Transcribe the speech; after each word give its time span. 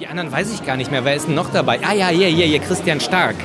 Die 0.00 0.06
anderen 0.06 0.32
weiß 0.32 0.50
ich 0.54 0.64
gar 0.64 0.78
nicht 0.78 0.90
mehr. 0.90 1.04
Wer 1.04 1.14
ist 1.14 1.26
denn 1.28 1.34
noch 1.34 1.52
dabei? 1.52 1.78
Ah 1.86 1.92
ja, 1.92 2.08
hier, 2.08 2.28
hier, 2.28 2.46
hier, 2.46 2.58
Christian 2.60 3.00
Stark. 3.00 3.36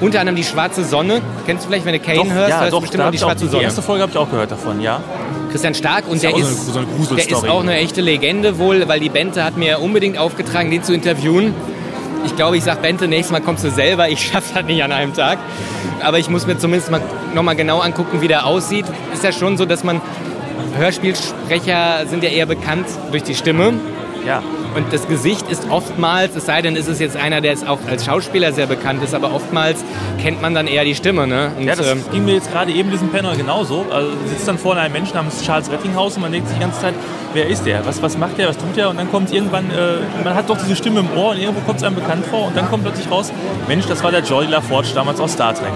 Unter 0.00 0.20
anderem 0.20 0.36
die 0.36 0.44
Schwarze 0.44 0.84
Sonne. 0.84 1.20
Kennst 1.44 1.64
du 1.64 1.68
vielleicht, 1.68 1.84
wenn 1.84 1.92
du 1.92 2.00
Kane 2.00 2.16
Doch, 2.16 2.30
hörst, 2.30 2.48
ja, 2.50 2.60
hörst 2.60 2.72
doch, 2.72 2.78
du 2.78 2.80
bestimmt 2.82 3.04
auch 3.04 3.10
die 3.10 3.18
Schwarze 3.18 3.44
die 3.44 3.50
Sonne. 3.50 3.64
erste 3.64 3.82
Folge 3.82 4.00
habe 4.02 4.10
ich 4.10 4.16
auch 4.16 4.30
gehört 4.30 4.50
davon, 4.50 4.80
ja. 4.80 5.02
Christian 5.50 5.74
Stark 5.74 6.04
und 6.08 6.14
Ist 6.14 6.22
der 6.22 6.30
ja 6.30 6.36
auch 6.36 6.40
so 6.40 6.46
ist, 6.46 6.76
eine- 6.76 6.86
so 7.04 7.14
eine 7.14 7.22
der 7.22 7.36
ist 7.36 7.48
auch 7.50 7.60
eine 7.60 7.76
echte 7.76 8.00
Legende 8.00 8.58
wohl, 8.58 8.88
weil 8.88 9.00
die 9.00 9.10
Bente 9.10 9.44
hat 9.44 9.58
mir 9.58 9.80
unbedingt 9.80 10.16
aufgetragen, 10.16 10.70
den 10.70 10.82
zu 10.82 10.94
interviewen. 10.94 11.54
Ich 12.24 12.34
glaube, 12.36 12.56
ich 12.56 12.64
sage 12.64 12.80
Bente, 12.80 13.06
nächstes 13.08 13.32
Mal 13.32 13.40
kommst 13.40 13.62
du 13.62 13.70
selber. 13.70 14.08
Ich 14.08 14.26
schaffe 14.28 14.54
das 14.54 14.64
nicht 14.64 14.82
an 14.82 14.92
einem 14.92 15.12
Tag. 15.12 15.38
Aber 16.02 16.18
ich 16.18 16.30
muss 16.30 16.46
mir 16.46 16.56
zumindest 16.56 16.90
mal 16.90 17.02
nochmal 17.34 17.56
genau 17.56 17.80
angucken, 17.80 18.22
wie 18.22 18.28
der 18.28 18.46
aussieht. 18.46 18.86
Ist 19.12 19.24
ja 19.24 19.32
schon 19.32 19.58
so, 19.58 19.66
dass 19.66 19.84
man 19.84 20.00
Hörspielsprecher 20.78 22.06
sind 22.06 22.22
ja 22.22 22.30
eher 22.30 22.46
bekannt 22.46 22.86
durch 23.10 23.22
die 23.24 23.34
Stimme. 23.34 23.74
Ja. 24.26 24.42
Und 24.74 24.92
das 24.92 25.08
Gesicht 25.08 25.50
ist 25.50 25.68
oftmals, 25.70 26.36
es 26.36 26.46
sei 26.46 26.62
denn, 26.62 26.76
ist 26.76 26.88
es 26.88 26.98
jetzt 26.98 27.16
einer, 27.16 27.40
der 27.40 27.50
jetzt 27.52 27.66
auch 27.66 27.78
als 27.88 28.04
Schauspieler 28.04 28.52
sehr 28.52 28.66
bekannt 28.66 29.02
ist, 29.02 29.14
aber 29.14 29.32
oftmals 29.32 29.84
kennt 30.20 30.40
man 30.40 30.54
dann 30.54 30.66
eher 30.66 30.84
die 30.84 30.94
Stimme. 30.94 31.26
Ne? 31.26 31.50
Und, 31.56 31.64
Ja, 31.64 31.74
das 31.74 31.90
ähm, 31.90 32.04
ging 32.12 32.24
mir 32.24 32.34
jetzt 32.34 32.50
gerade 32.52 32.72
eben 32.72 32.90
diesem 32.90 33.10
Panel 33.10 33.36
genauso. 33.36 33.86
Also 33.90 34.10
sitzt 34.26 34.46
dann 34.46 34.58
vorne 34.58 34.80
ein 34.80 34.92
Mensch 34.92 35.12
namens 35.12 35.42
Charles 35.42 35.70
Rettinghaus 35.70 36.16
und 36.16 36.22
man 36.22 36.32
denkt 36.32 36.48
sich 36.48 36.56
die 36.56 36.62
ganze 36.62 36.80
Zeit, 36.80 36.94
wer 37.32 37.48
ist 37.48 37.64
der? 37.66 37.84
Was, 37.86 38.02
was 38.02 38.16
macht 38.16 38.38
der? 38.38 38.48
Was 38.48 38.58
tut 38.58 38.76
der? 38.76 38.90
Und 38.90 38.98
dann 38.98 39.10
kommt 39.10 39.32
irgendwann, 39.32 39.70
äh, 39.70 39.98
man 40.24 40.34
hat 40.34 40.48
doch 40.48 40.58
diese 40.58 40.76
Stimme 40.76 41.00
im 41.00 41.16
Ohr 41.16 41.30
und 41.30 41.38
irgendwo 41.38 41.60
kommt 41.62 41.78
es 41.78 41.84
einem 41.84 41.96
bekannt 41.96 42.24
vor 42.26 42.46
und 42.46 42.56
dann 42.56 42.68
kommt 42.68 42.84
plötzlich 42.84 43.10
raus, 43.10 43.32
Mensch, 43.68 43.86
das 43.86 44.02
war 44.02 44.10
der 44.10 44.22
Jordi 44.22 44.50
LaForge 44.50 44.88
damals 44.94 45.20
aus 45.20 45.32
Star 45.32 45.54
Trek. 45.54 45.72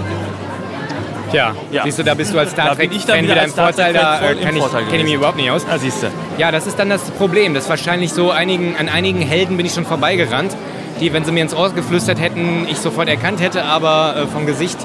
Ja. 1.34 1.54
Ja. 1.70 1.82
siehst 1.84 1.98
du, 1.98 2.02
da 2.04 2.14
bist 2.14 2.32
du 2.32 2.38
als 2.38 2.52
Star 2.52 2.74
bin 2.76 2.92
ich 2.92 3.04
dann 3.04 3.18
Trek-Fan 3.18 3.24
wieder 3.24 3.44
im 3.44 3.50
Vorteil. 3.50 3.92
Da 3.92 4.20
äh, 4.20 4.34
kann 4.36 4.56
ich, 4.56 4.70
kenne 4.70 4.96
ich 4.98 5.04
mich 5.04 5.14
überhaupt 5.14 5.36
nicht 5.36 5.50
aus. 5.50 5.66
Ah, 5.70 5.78
siehst 5.78 6.02
du. 6.02 6.06
Ja, 6.38 6.50
das 6.50 6.66
ist 6.66 6.78
dann 6.78 6.90
das 6.90 7.02
Problem. 7.12 7.54
Das 7.54 7.64
ist 7.64 7.70
wahrscheinlich 7.70 8.12
so, 8.12 8.30
einigen, 8.30 8.76
an 8.76 8.88
einigen 8.88 9.20
Helden 9.20 9.56
bin 9.56 9.66
ich 9.66 9.74
schon 9.74 9.86
vorbeigerannt, 9.86 10.56
die, 11.00 11.12
wenn 11.12 11.24
sie 11.24 11.32
mir 11.32 11.42
ins 11.42 11.54
Ohr 11.54 11.70
geflüstert 11.70 12.20
hätten, 12.20 12.66
ich 12.70 12.78
sofort 12.78 13.08
erkannt 13.08 13.40
hätte, 13.40 13.64
aber 13.64 14.16
äh, 14.16 14.26
vom 14.26 14.46
Gesicht 14.46 14.78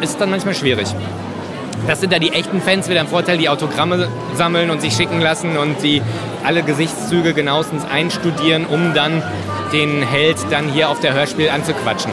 ist 0.00 0.20
dann 0.20 0.30
manchmal 0.30 0.54
schwierig. 0.54 0.88
Das 1.86 2.00
sind 2.00 2.12
da 2.12 2.18
die 2.18 2.32
echten 2.32 2.60
Fans 2.60 2.88
wieder 2.88 3.00
im 3.00 3.06
Vorteil, 3.06 3.38
die 3.38 3.48
Autogramme 3.48 4.08
sammeln 4.34 4.70
und 4.70 4.82
sich 4.82 4.94
schicken 4.94 5.20
lassen 5.20 5.56
und 5.56 5.82
die 5.82 6.02
alle 6.44 6.62
Gesichtszüge 6.62 7.34
genauestens 7.34 7.84
einstudieren, 7.84 8.66
um 8.66 8.94
dann 8.94 9.22
den 9.72 10.02
Held 10.02 10.36
dann 10.50 10.70
hier 10.70 10.90
auf 10.90 11.00
der 11.00 11.14
Hörspiel 11.14 11.50
anzuquatschen. 11.50 12.12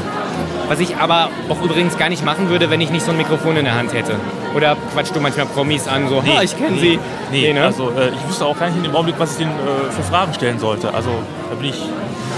Was 0.67 0.79
ich 0.79 0.97
aber 0.97 1.29
auch 1.49 1.61
übrigens 1.61 1.97
gar 1.97 2.09
nicht 2.09 2.25
machen 2.25 2.49
würde, 2.49 2.69
wenn 2.69 2.81
ich 2.81 2.89
nicht 2.89 3.05
so 3.05 3.11
ein 3.11 3.17
Mikrofon 3.17 3.57
in 3.57 3.65
der 3.65 3.75
Hand 3.75 3.93
hätte. 3.93 4.15
Oder 4.55 4.75
quatschst 4.93 5.15
du 5.15 5.19
manchmal 5.19 5.45
Promis 5.45 5.87
an, 5.87 6.07
so, 6.09 6.23
ha, 6.23 6.41
ich 6.41 6.57
kenne 6.57 6.79
sie. 6.79 6.99
Nee, 7.31 7.53
ne? 7.53 7.65
also 7.65 7.91
äh, 7.91 8.09
ich 8.09 8.27
wüsste 8.27 8.45
auch 8.45 8.57
gar 8.57 8.67
nicht 8.67 8.77
in 8.77 8.83
dem 8.83 8.95
Augenblick, 8.95 9.19
was 9.19 9.33
ich 9.33 9.37
denen 9.37 9.51
äh, 9.51 9.91
für 9.91 10.03
Fragen 10.03 10.33
stellen 10.33 10.59
sollte. 10.59 10.93
Also 10.93 11.09
da 11.49 11.55
bin 11.55 11.69
ich 11.69 11.81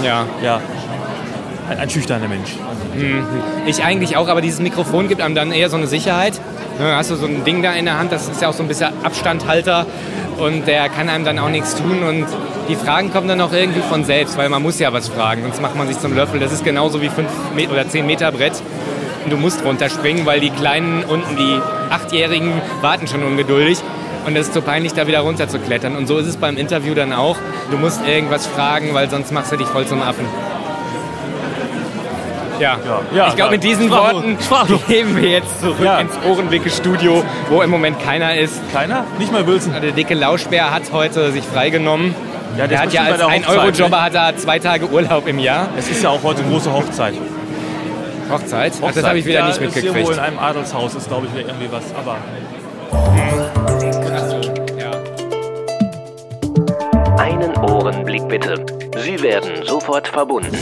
ja. 0.04 0.26
ja 0.42 0.60
ein, 1.70 1.78
ein 1.78 1.90
schüchterner 1.90 2.28
Mensch. 2.28 2.56
Ich 3.66 3.84
eigentlich 3.84 4.16
auch, 4.16 4.28
aber 4.28 4.40
dieses 4.40 4.60
Mikrofon 4.60 5.08
gibt 5.08 5.20
einem 5.20 5.34
dann 5.34 5.52
eher 5.52 5.70
so 5.70 5.76
eine 5.76 5.86
Sicherheit. 5.86 6.40
Ne, 6.78 6.96
hast 6.96 7.10
du 7.10 7.16
so 7.16 7.26
ein 7.26 7.44
Ding 7.44 7.62
da 7.62 7.72
in 7.72 7.86
der 7.86 7.98
Hand, 7.98 8.12
das 8.12 8.28
ist 8.28 8.40
ja 8.40 8.48
auch 8.48 8.52
so 8.52 8.62
ein 8.62 8.68
bisschen 8.68 8.90
Abstandhalter 9.02 9.86
und 10.38 10.66
der 10.66 10.88
kann 10.88 11.08
einem 11.08 11.24
dann 11.24 11.38
auch 11.38 11.48
nichts 11.48 11.74
tun 11.74 12.02
und 12.02 12.26
die 12.68 12.76
Fragen 12.76 13.12
kommen 13.12 13.28
dann 13.28 13.40
auch 13.40 13.52
irgendwie 13.52 13.80
von 13.80 14.04
selbst, 14.04 14.38
weil 14.38 14.48
man 14.48 14.62
muss 14.62 14.78
ja 14.78 14.92
was 14.92 15.08
fragen, 15.08 15.42
sonst 15.42 15.60
macht 15.60 15.76
man 15.76 15.88
sich 15.88 15.98
zum 15.98 16.14
Löffel. 16.14 16.40
Das 16.40 16.52
ist 16.52 16.64
genauso 16.64 17.02
wie 17.02 17.08
5 17.08 17.28
oder 17.70 17.88
10 17.88 18.06
Meter 18.06 18.30
Brett 18.32 18.62
und 19.24 19.30
du 19.30 19.36
musst 19.36 19.64
runterspringen, 19.64 20.26
weil 20.26 20.40
die 20.40 20.50
Kleinen 20.50 21.04
unten, 21.04 21.36
die 21.36 21.60
Achtjährigen, 21.90 22.52
warten 22.80 23.06
schon 23.06 23.22
ungeduldig. 23.22 23.78
Und 24.26 24.36
es 24.36 24.48
ist 24.48 24.54
so 24.54 24.62
peinlich, 24.62 24.92
da 24.92 25.06
wieder 25.06 25.20
runter 25.20 25.48
zu 25.48 25.58
klettern. 25.58 25.96
Und 25.96 26.06
so 26.06 26.18
ist 26.18 26.26
es 26.26 26.36
beim 26.36 26.56
Interview 26.56 26.94
dann 26.94 27.12
auch. 27.12 27.36
Du 27.70 27.78
musst 27.78 28.06
irgendwas 28.06 28.46
fragen, 28.46 28.92
weil 28.92 29.08
sonst 29.08 29.32
machst 29.32 29.52
du 29.52 29.56
dich 29.56 29.66
voll 29.66 29.86
zum 29.86 30.02
Affen. 30.02 30.26
Ja, 32.58 32.78
ja, 33.14 33.28
ich 33.28 33.36
glaube, 33.36 33.52
mit 33.52 33.64
diesen 33.64 33.86
Sprachlos. 33.88 34.14
Worten 34.14 34.38
Sprachlos. 34.42 34.80
gehen 34.88 35.16
wir 35.16 35.28
jetzt 35.28 35.60
zurück 35.60 35.76
Ja. 35.82 35.98
ins 36.00 36.12
Ohrenwicke-Studio, 36.28 37.22
wo 37.48 37.62
im 37.62 37.70
Moment 37.70 38.02
keiner 38.02 38.36
ist. 38.36 38.60
Keiner? 38.72 39.04
Nicht 39.18 39.32
mal 39.32 39.46
Wilson. 39.46 39.74
Der 39.80 39.92
dicke 39.92 40.14
Lauschbär 40.14 40.72
hat 40.72 40.82
heute 40.92 41.30
sich 41.32 41.44
freigenommen. 41.44 42.14
Ja, 42.56 42.66
der 42.66 42.80
hat 42.80 42.92
ja 42.92 43.02
als 43.02 43.10
bei 43.12 43.16
der 43.18 43.26
ein 43.28 43.42
Hochzeit, 43.46 43.58
Eurojobber 43.58 43.96
ne? 43.96 44.02
hat 44.02 44.14
er 44.14 44.36
zwei 44.36 44.58
Tage 44.58 44.88
Urlaub 44.90 45.28
im 45.28 45.38
Jahr. 45.38 45.68
Es 45.76 45.88
ist 45.88 46.02
ja 46.02 46.10
auch 46.10 46.22
heute 46.22 46.42
große 46.42 46.72
Hochzeit. 46.72 47.14
Hochzeit? 48.30 48.72
Ach, 48.84 48.92
das 48.92 49.04
habe 49.04 49.18
ich 49.18 49.24
wieder 49.24 49.40
ja, 49.40 49.46
nicht 49.46 49.60
Ist 49.60 49.76
irgendwo 49.76 49.86
mitgekriegt. 49.92 50.18
in 50.18 50.18
einem 50.18 50.38
Adelshaus 50.38 50.94
ist, 50.94 51.08
glaube 51.08 51.26
ich, 51.26 51.32
wieder 51.38 51.48
irgendwie 51.48 51.68
was. 51.70 51.84
Aber. 51.94 52.16
Einen 57.18 57.56
Ohrenblick 57.58 58.26
bitte. 58.28 58.54
Sie 58.98 59.22
werden 59.22 59.64
sofort 59.64 60.08
verbunden. 60.08 60.56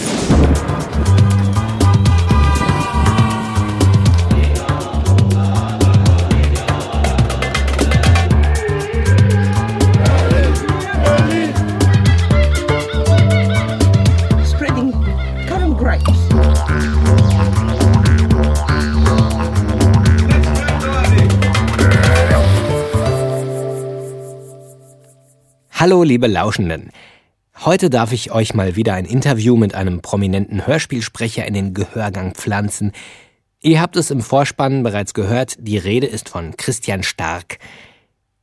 Hallo, 25.87 26.03
liebe 26.03 26.27
Lauschenden. 26.27 26.91
Heute 27.65 27.91
darf 27.91 28.11
ich 28.11 28.33
euch 28.33 28.55
mal 28.55 28.75
wieder 28.75 28.95
ein 28.95 29.05
Interview 29.05 29.57
mit 29.57 29.77
einem 29.77 30.03
prominenten 30.03 30.67
Hörspielsprecher 30.67 31.47
in 31.47 31.55
den 31.55 31.75
Gehörgang 31.75 32.35
pflanzen. 32.35 32.91
Ihr 33.61 33.81
habt 33.81 33.95
es 33.95 34.11
im 34.11 34.21
Vorspann 34.21 34.83
bereits 34.83 35.15
gehört, 35.15 35.55
die 35.61 35.79
Rede 35.79 36.09
ist 36.09 36.29
von 36.29 36.57
Christian 36.57 37.05
Stark. 37.05 37.59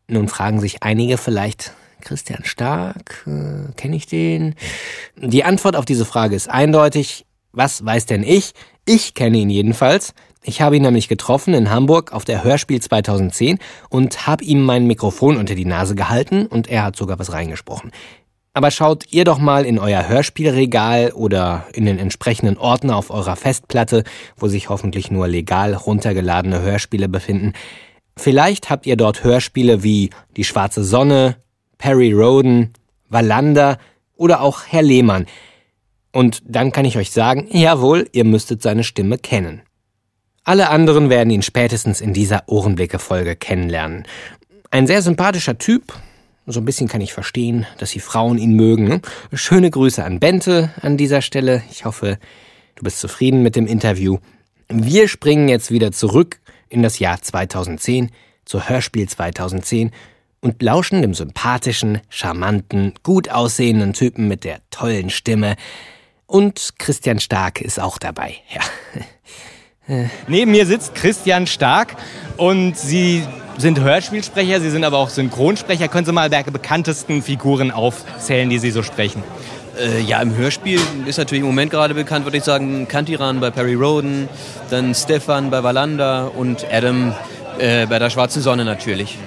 Nun 0.08 0.30
fragen 0.30 0.62
sich 0.62 0.84
einige 0.84 1.18
vielleicht, 1.18 1.74
Christian 2.00 2.46
Stark, 2.46 3.28
äh, 3.28 3.74
kenne 3.76 3.98
ich 3.98 4.06
den? 4.06 4.56
Die 5.18 5.44
Antwort 5.44 5.76
auf 5.76 5.84
diese 5.84 6.06
Frage 6.06 6.38
ist 6.38 6.50
eindeutig. 6.50 7.26
Was 7.54 7.86
weiß 7.86 8.08
denn 8.08 8.24
ich? 8.24 8.54
Ich 8.84 9.14
kenne 9.14 9.38
ihn 9.38 9.52
jedenfalls. 9.52 10.16
Ich 10.42 10.62
habe 10.62 10.76
ihn 10.76 10.82
nämlich 10.82 11.08
getroffen 11.08 11.54
in 11.54 11.70
Hamburg 11.70 12.12
auf 12.12 12.26
der 12.26 12.44
Hörspiel 12.44 12.82
2010 12.82 13.60
und 13.90 14.26
habe 14.26 14.44
ihm 14.44 14.64
mein 14.64 14.88
Mikrofon 14.88 15.38
unter 15.38 15.54
die 15.54 15.64
Nase 15.64 15.94
gehalten 15.94 16.48
und 16.48 16.68
er 16.68 16.84
hat 16.84 16.96
sogar 16.96 17.20
was 17.20 17.32
reingesprochen. 17.32 17.92
Aber 18.56 18.72
schaut 18.72 19.06
ihr 19.12 19.24
doch 19.24 19.38
mal 19.38 19.66
in 19.66 19.78
euer 19.78 20.08
Hörspielregal 20.08 21.12
oder 21.12 21.68
in 21.74 21.86
den 21.86 22.00
entsprechenden 22.00 22.58
Ordner 22.58 22.98
auf 22.98 23.12
eurer 23.12 23.36
Festplatte, 23.36 24.04
wo 24.36 24.48
sich 24.48 24.70
hoffentlich 24.70 25.12
nur 25.12 25.28
legal 25.28 25.76
runtergeladene 25.76 26.62
Hörspiele 26.62 27.08
befinden. 27.08 27.54
Vielleicht 28.18 28.72
habt 28.72 28.88
ihr 28.88 28.98
dort 28.98 29.24
Hörspiele 29.24 29.84
wie 29.84 30.10
Die 30.38 30.44
schwarze 30.44 30.84
Sonne, 30.84 31.38
Perry 31.78 32.14
Roden, 32.14 32.74
Wallander 33.10 33.78
oder 34.16 34.42
auch 34.42 34.64
Herr 34.68 34.84
Lehmann. 34.84 35.28
Und 36.14 36.44
dann 36.46 36.72
kann 36.72 36.86
ich 36.86 36.96
euch 36.96 37.12
sagen, 37.12 37.48
jawohl, 37.52 38.08
ihr 38.14 38.24
müsstet 38.24 38.62
seine 38.62 38.84
Stimme 38.84 39.18
kennen. 39.18 39.64
Alle 40.46 40.70
anderen 40.70 41.10
werden 41.10 41.32
ihn 41.32 41.42
spätestens 41.42 42.02
in 42.02 42.14
dieser 42.14 42.44
Ohrenblicke-Folge 42.48 43.36
kennenlernen. 43.36 44.06
Ein 44.70 44.88
sehr 44.88 45.02
sympathischer 45.02 45.58
Typ. 45.58 45.94
So 46.46 46.60
ein 46.60 46.66
bisschen 46.66 46.88
kann 46.88 47.02
ich 47.02 47.14
verstehen, 47.14 47.66
dass 47.80 47.92
die 47.92 48.00
Frauen 48.00 48.38
ihn 48.38 48.56
mögen. 48.56 48.84
ne? 48.86 49.02
Schöne 49.34 49.72
Grüße 49.72 50.04
an 50.04 50.20
Bente 50.20 50.72
an 50.82 50.98
dieser 50.98 51.22
Stelle. 51.22 51.64
Ich 51.72 51.86
hoffe, 51.86 52.20
du 52.76 52.84
bist 52.84 53.00
zufrieden 53.00 53.42
mit 53.42 53.56
dem 53.56 53.66
Interview. 53.66 54.18
Wir 54.70 55.08
springen 55.08 55.48
jetzt 55.48 55.72
wieder 55.72 55.92
zurück 55.92 56.40
in 56.70 56.84
das 56.84 57.00
Jahr 57.00 57.22
2010, 57.22 58.12
zur 58.46 58.70
Hörspiel 58.70 59.08
2010 59.10 59.92
und 60.42 60.62
lauschen 60.62 61.02
dem 61.02 61.14
sympathischen, 61.14 62.02
charmanten, 62.10 62.94
gut 63.02 63.30
aussehenden 63.30 63.94
Typen 63.94 64.28
mit 64.28 64.44
der 64.44 64.60
tollen 64.70 65.10
Stimme. 65.10 65.56
Und 66.34 66.80
Christian 66.80 67.20
Stark 67.20 67.62
ist 67.62 67.80
auch 67.80 68.00
dabei, 68.00 68.38
ja. 68.50 69.98
Neben 70.28 70.50
mir 70.50 70.66
sitzt 70.66 70.96
Christian 70.96 71.46
Stark 71.46 71.96
und 72.38 72.76
Sie 72.76 73.24
sind 73.60 73.80
Hörspielsprecher, 73.80 74.60
Sie 74.60 74.72
sind 74.72 74.84
aber 74.84 74.98
auch 74.98 75.10
Synchronsprecher. 75.10 75.90
Können 75.90 76.08
Sie 76.08 76.12
mal 76.12 76.32
die 76.32 76.50
bekanntesten 76.50 77.22
Figuren 77.22 77.70
aufzählen, 77.70 78.50
die 78.50 78.58
Sie 78.58 78.72
so 78.72 78.82
sprechen? 78.82 79.22
Äh, 79.80 80.02
ja, 80.02 80.24
im 80.24 80.36
Hörspiel 80.36 80.82
ist 81.06 81.20
natürlich 81.20 81.42
im 81.42 81.46
Moment 81.46 81.70
gerade 81.70 81.94
bekannt, 81.94 82.26
würde 82.26 82.38
ich 82.38 82.44
sagen, 82.44 82.88
Kantiran 82.88 83.40
bei 83.40 83.52
Perry 83.52 83.76
Roden, 83.76 84.28
dann 84.72 84.96
Stefan 84.96 85.52
bei 85.52 85.62
Wallander 85.62 86.32
und 86.36 86.66
Adam 86.72 87.14
äh, 87.60 87.86
bei 87.86 88.00
der 88.00 88.10
Schwarzen 88.10 88.42
Sonne 88.42 88.66
natürlich. 88.66 89.20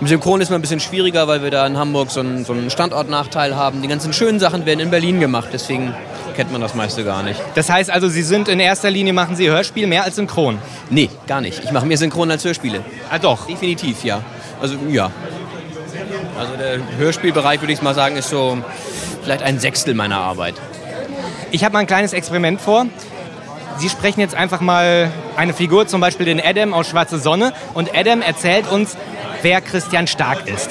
Im 0.00 0.08
Synchron 0.08 0.40
ist 0.40 0.50
man 0.50 0.58
ein 0.58 0.62
bisschen 0.62 0.80
schwieriger, 0.80 1.28
weil 1.28 1.44
wir 1.44 1.52
da 1.52 1.64
in 1.68 1.76
Hamburg 1.76 2.10
so 2.10 2.18
einen, 2.18 2.44
so 2.44 2.52
einen 2.52 2.68
Standortnachteil 2.68 3.54
haben. 3.54 3.80
Die 3.80 3.88
ganzen 3.88 4.12
schönen 4.12 4.40
Sachen 4.40 4.66
werden 4.66 4.80
in 4.80 4.90
Berlin 4.90 5.20
gemacht, 5.20 5.50
deswegen 5.52 5.94
kennt 6.38 6.52
man 6.52 6.60
das 6.60 6.76
meiste 6.76 7.02
gar 7.02 7.24
nicht. 7.24 7.40
Das 7.56 7.68
heißt 7.68 7.90
also, 7.90 8.08
Sie 8.08 8.22
sind 8.22 8.46
in 8.46 8.60
erster 8.60 8.92
Linie, 8.92 9.12
machen 9.12 9.34
Sie 9.34 9.50
Hörspiel 9.50 9.88
mehr 9.88 10.04
als 10.04 10.14
Synchron? 10.14 10.60
Nee, 10.88 11.10
gar 11.26 11.40
nicht. 11.40 11.64
Ich 11.64 11.72
mache 11.72 11.84
mehr 11.84 11.98
Synchron 11.98 12.30
als 12.30 12.44
Hörspiele. 12.44 12.84
Ah 13.10 13.18
doch. 13.18 13.46
Definitiv, 13.48 14.04
ja. 14.04 14.22
Also 14.62 14.76
ja. 14.88 15.10
Also 16.38 16.52
der 16.54 16.78
Hörspielbereich, 16.96 17.60
würde 17.60 17.72
ich 17.72 17.82
mal 17.82 17.92
sagen, 17.92 18.16
ist 18.16 18.30
so 18.30 18.56
vielleicht 19.24 19.42
ein 19.42 19.58
Sechstel 19.58 19.94
meiner 19.94 20.18
Arbeit. 20.18 20.54
Ich 21.50 21.64
habe 21.64 21.72
mal 21.72 21.80
ein 21.80 21.88
kleines 21.88 22.12
Experiment 22.12 22.60
vor. 22.60 22.86
Sie 23.78 23.88
sprechen 23.88 24.20
jetzt 24.20 24.36
einfach 24.36 24.60
mal 24.60 25.10
eine 25.36 25.52
Figur, 25.52 25.88
zum 25.88 26.00
Beispiel 26.00 26.26
den 26.26 26.40
Adam 26.40 26.72
aus 26.72 26.86
Schwarze 26.86 27.18
Sonne, 27.18 27.52
und 27.74 27.96
Adam 27.96 28.22
erzählt 28.22 28.70
uns, 28.70 28.96
wer 29.42 29.60
Christian 29.60 30.06
Stark 30.06 30.46
ist. 30.46 30.70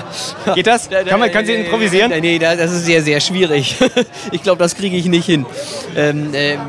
Geht 0.54 0.66
das? 0.66 0.88
Kann 0.88 1.20
man, 1.20 1.30
können 1.30 1.46
Sie 1.46 1.54
improvisieren? 1.54 2.12
Nee, 2.20 2.38
das 2.38 2.72
ist 2.72 2.84
sehr, 2.84 3.02
sehr 3.02 3.20
schwierig. 3.20 3.76
Ich 4.30 4.42
glaube, 4.42 4.58
das 4.58 4.74
kriege 4.74 4.96
ich 4.96 5.06
nicht 5.06 5.26
hin. 5.26 5.44
Ähm, 5.96 6.30
ähm, 6.32 6.60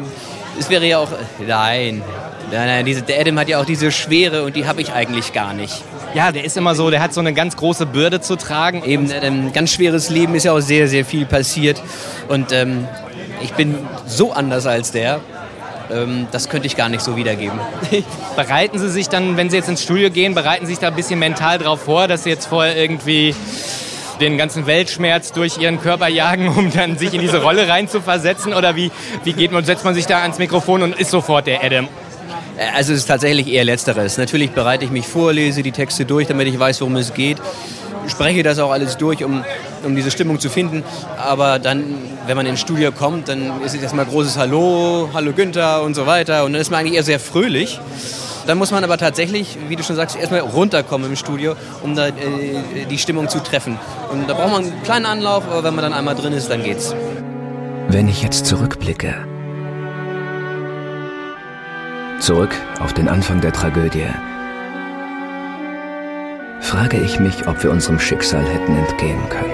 es 0.60 0.70
wäre 0.70 0.86
ja 0.86 1.00
auch. 1.00 1.10
Nein. 1.46 2.04
Nein, 2.52 2.68
nein, 2.68 2.86
diese, 2.86 3.02
der 3.02 3.20
Adam 3.20 3.40
hat 3.40 3.48
ja 3.48 3.60
auch 3.60 3.66
diese 3.66 3.92
Schwere 3.92 4.44
und 4.44 4.56
die 4.56 4.68
habe 4.68 4.82
ich 4.82 4.92
eigentlich 4.92 5.34
gar 5.34 5.54
nicht. 5.54 5.84
Ja, 6.14 6.32
der 6.32 6.44
ist 6.44 6.56
immer 6.58 6.76
so, 6.76 6.92
der 6.92 7.02
hat 7.02 7.14
so 7.14 7.20
eine 7.20 7.34
ganz 7.34 7.58
große 7.58 7.86
Bürde 7.88 8.22
zu 8.22 8.36
tragen. 8.36 8.84
Eben, 8.84 9.12
ein 9.12 9.24
ähm, 9.24 9.54
ganz 9.54 9.72
schweres 9.72 10.10
Leben 10.10 10.36
ist 10.36 10.44
ja 10.44 10.52
auch 10.52 10.60
sehr, 10.60 10.88
sehr 10.88 11.06
viel 11.06 11.26
passiert. 11.26 11.82
Und 12.28 12.52
ähm, 12.52 12.88
ich 13.42 13.54
bin 13.54 13.76
so 14.06 14.34
anders 14.34 14.68
als 14.68 14.92
der. 14.92 15.22
Ähm, 15.94 16.28
das 16.32 16.50
könnte 16.50 16.68
ich 16.68 16.76
gar 16.76 16.90
nicht 16.90 17.02
so 17.02 17.16
wiedergeben. 17.16 17.60
bereiten 18.36 18.80
Sie 18.80 18.90
sich 18.90 19.10
dann, 19.10 19.38
wenn 19.38 19.50
Sie 19.50 19.58
jetzt 19.58 19.70
ins 19.70 19.84
Studio 19.84 20.10
gehen, 20.10 20.34
bereiten 20.34 20.66
Sie 20.66 20.72
sich 20.72 20.80
da 20.80 20.88
ein 20.88 20.96
bisschen 20.96 21.20
mental 21.20 21.60
drauf 21.60 21.82
vor, 21.82 22.08
dass 22.08 22.24
Sie 22.24 22.30
jetzt 22.30 22.48
vorher 22.48 22.76
irgendwie 22.76 23.36
den 24.20 24.38
ganzen 24.38 24.66
Weltschmerz 24.66 25.32
durch 25.32 25.58
ihren 25.58 25.82
Körper 25.82 26.08
jagen, 26.08 26.48
um 26.48 26.72
dann 26.72 26.98
sich 26.98 27.14
in 27.14 27.22
diese 27.22 27.42
Rolle 27.42 27.68
reinzuversetzen? 27.68 28.54
Oder 28.54 28.76
wie, 28.76 28.92
wie 29.24 29.34
geht 29.34 29.52
man, 29.52 29.66
setzt 29.66 29.86
man 29.86 29.96
sich 29.96 30.06
da 30.06 30.22
ans 30.22 30.38
Mikrofon 30.40 30.82
und 30.82 30.98
ist 30.98 31.12
sofort 31.12 31.48
der 31.48 31.64
Adam? 31.64 31.88
Äh, 32.58 32.76
also 32.76 32.94
es 32.94 33.00
ist 33.00 33.06
tatsächlich 33.06 33.48
eher 33.48 33.64
Letzteres. 33.64 34.18
Natürlich 34.18 34.52
bereite 34.52 34.86
ich 34.86 34.92
mich 34.92 35.08
vor, 35.08 35.34
lese 35.34 35.64
die 35.64 35.72
Texte 35.72 36.06
durch, 36.06 36.28
damit 36.28 36.48
ich 36.48 36.58
weiß, 36.58 36.82
worum 36.82 36.96
es 36.96 37.14
geht. 37.14 37.38
Spreche 38.08 38.44
das 38.44 38.60
auch 38.60 38.72
alles 38.72 38.98
durch, 38.98 39.24
um, 39.24 39.44
um 39.84 39.96
diese 39.96 40.12
Stimmung 40.12 40.40
zu 40.40 40.50
finden. 40.50 40.84
Aber 41.18 41.60
dann, 41.60 41.84
wenn 42.28 42.36
man 42.36 42.46
ins 42.46 42.60
Studio 42.60 42.92
kommt, 42.92 43.30
dann 43.30 43.62
ist 43.64 43.76
es 43.76 43.82
erstmal 43.82 44.06
großes 44.06 44.38
Hallo, 44.38 45.10
Hallo 45.14 45.32
Günther 45.32 45.82
und 45.84 45.96
so 45.96 46.06
weiter. 46.06 46.44
Und 46.44 46.54
dann 46.54 46.62
ist 46.62 46.72
man 46.72 46.82
eigentlich 46.82 46.96
eher 46.96 47.04
sehr 47.04 47.20
fröhlich. 47.20 47.80
Dann 48.46 48.58
muss 48.58 48.72
man 48.72 48.84
aber 48.84 48.98
tatsächlich, 48.98 49.58
wie 49.70 49.76
du 49.76 49.84
schon 49.84 49.96
sagst, 49.96 50.18
erstmal 50.18 50.42
runterkommen 50.42 51.10
im 51.10 51.16
Studio, 51.16 51.56
um 51.82 51.96
da 51.96 52.08
äh, 52.08 52.12
die 52.90 52.98
Stimmung 52.98 53.30
zu 53.30 53.40
treffen. 53.40 53.80
Und 54.12 54.30
da 54.30 54.34
braucht 54.34 54.52
man 54.52 54.64
einen 54.64 54.84
kleinen 54.84 55.06
Anlauf, 55.06 55.46
aber 55.50 55.64
wenn 55.64 55.76
man 55.76 55.84
dann 55.84 55.94
einmal 55.94 56.16
drin 56.16 56.34
ist, 56.34 56.50
dann 56.50 56.62
geht's. 56.62 56.94
Wenn 57.88 58.10
ich 58.10 58.22
jetzt 58.22 58.46
zurückblicke, 58.46 59.14
zurück 62.20 62.54
auf 62.82 62.94
den 62.94 63.08
Anfang 63.08 63.40
der 63.40 63.54
Tragödie, 63.54 64.08
frage 66.64 66.98
ich 66.98 67.20
mich, 67.20 67.46
ob 67.48 67.62
wir 67.62 67.72
unserem 67.72 68.00
Schicksal 68.00 68.44
hätten 68.46 68.76
entgehen 68.76 69.22
können. 69.30 69.52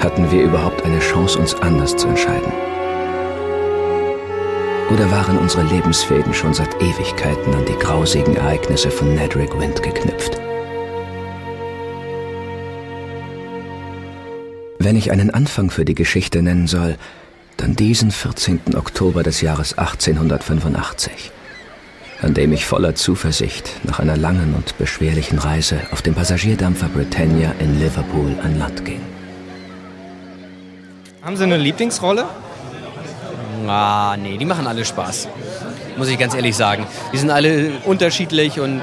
Hatten 0.00 0.30
wir 0.30 0.42
überhaupt 0.42 0.84
eine 0.84 0.98
Chance, 0.98 1.38
uns 1.38 1.54
anders 1.54 1.96
zu 1.96 2.08
entscheiden? 2.08 2.52
Oder 4.92 5.10
waren 5.10 5.38
unsere 5.38 5.62
Lebensfäden 5.64 6.34
schon 6.34 6.52
seit 6.52 6.74
Ewigkeiten 6.82 7.54
an 7.54 7.64
die 7.66 7.78
grausigen 7.78 8.36
Ereignisse 8.36 8.90
von 8.90 9.14
Nedrick 9.14 9.56
Wind 9.58 9.82
geknüpft? 9.82 10.38
Wenn 14.78 14.96
ich 14.96 15.10
einen 15.12 15.30
Anfang 15.30 15.70
für 15.70 15.84
die 15.84 15.94
Geschichte 15.94 16.42
nennen 16.42 16.66
soll, 16.66 16.96
dann 17.56 17.76
diesen 17.76 18.10
14. 18.10 18.60
Oktober 18.76 19.22
des 19.22 19.42
Jahres 19.42 19.76
1885, 19.76 21.32
an 22.20 22.34
dem 22.34 22.52
ich 22.52 22.66
voller 22.66 22.94
Zuversicht 22.94 23.70
nach 23.84 24.00
einer 24.00 24.16
langen 24.16 24.54
und 24.54 24.76
beschwerlichen 24.78 25.38
Reise 25.38 25.80
auf 25.92 26.02
dem 26.02 26.14
Passagierdampfer 26.14 26.88
Britannia 26.88 27.54
in 27.60 27.78
Liverpool 27.78 28.34
an 28.42 28.58
Land 28.58 28.84
ging. 28.84 29.00
Haben 31.22 31.36
Sie 31.36 31.44
eine 31.44 31.56
Lieblingsrolle? 31.56 32.24
Ah, 33.66 34.16
nee, 34.16 34.36
die 34.36 34.44
machen 34.44 34.66
alle 34.66 34.84
Spaß. 34.84 35.28
Muss 35.96 36.08
ich 36.08 36.18
ganz 36.18 36.34
ehrlich 36.34 36.56
sagen. 36.56 36.86
Die 37.12 37.18
sind 37.18 37.30
alle 37.30 37.72
unterschiedlich 37.84 38.58
und 38.58 38.80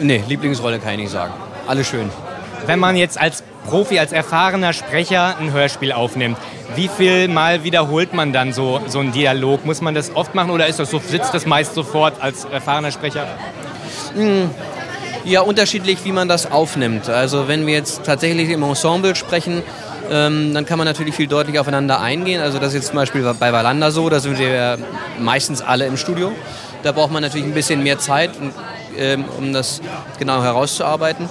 nee, 0.00 0.22
Lieblingsrolle 0.26 0.78
kann 0.78 0.92
ich 0.92 1.00
nicht 1.00 1.12
sagen. 1.12 1.32
Alle 1.66 1.84
schön. 1.84 2.10
Wenn 2.66 2.78
man 2.78 2.96
jetzt 2.96 3.18
als 3.18 3.42
Profi, 3.66 3.98
als 3.98 4.12
erfahrener 4.12 4.72
Sprecher 4.72 5.36
ein 5.38 5.52
Hörspiel 5.52 5.92
aufnimmt, 5.92 6.38
wie 6.76 6.88
viel 6.88 7.28
Mal 7.28 7.64
wiederholt 7.64 8.14
man 8.14 8.32
dann 8.32 8.52
so, 8.52 8.80
so 8.86 9.00
einen 9.00 9.12
Dialog? 9.12 9.64
Muss 9.64 9.80
man 9.80 9.94
das 9.94 10.14
oft 10.14 10.34
machen 10.34 10.50
oder 10.50 10.66
ist 10.66 10.78
das 10.78 10.90
so, 10.90 10.98
sitzt 10.98 11.34
das 11.34 11.46
meist 11.46 11.74
sofort 11.74 12.20
als 12.20 12.44
erfahrener 12.44 12.92
Sprecher? 12.92 13.26
Hm, 14.14 14.50
ja, 15.24 15.42
unterschiedlich, 15.42 16.04
wie 16.04 16.12
man 16.12 16.28
das 16.28 16.50
aufnimmt. 16.50 17.08
Also 17.08 17.48
wenn 17.48 17.66
wir 17.66 17.74
jetzt 17.74 18.04
tatsächlich 18.04 18.48
im 18.50 18.62
Ensemble 18.62 19.14
sprechen, 19.14 19.62
ähm, 20.10 20.54
dann 20.54 20.64
kann 20.66 20.78
man 20.78 20.86
natürlich 20.86 21.14
viel 21.14 21.26
deutlicher 21.26 21.60
aufeinander 21.60 22.00
eingehen. 22.00 22.40
Also 22.40 22.58
das 22.58 22.68
ist 22.68 22.74
jetzt 22.74 22.86
zum 22.88 22.96
Beispiel 22.96 23.22
bei 23.38 23.52
Valanda 23.52 23.90
so, 23.90 24.08
da 24.08 24.20
sind 24.20 24.38
wir 24.38 24.78
meistens 25.18 25.62
alle 25.62 25.86
im 25.86 25.96
Studio. 25.96 26.32
Da 26.82 26.92
braucht 26.92 27.12
man 27.12 27.22
natürlich 27.22 27.46
ein 27.46 27.54
bisschen 27.54 27.82
mehr 27.82 27.98
Zeit, 27.98 28.30
ähm, 28.96 29.24
um 29.36 29.52
das 29.52 29.80
genau 30.18 30.42
herauszuarbeiten. 30.42 31.28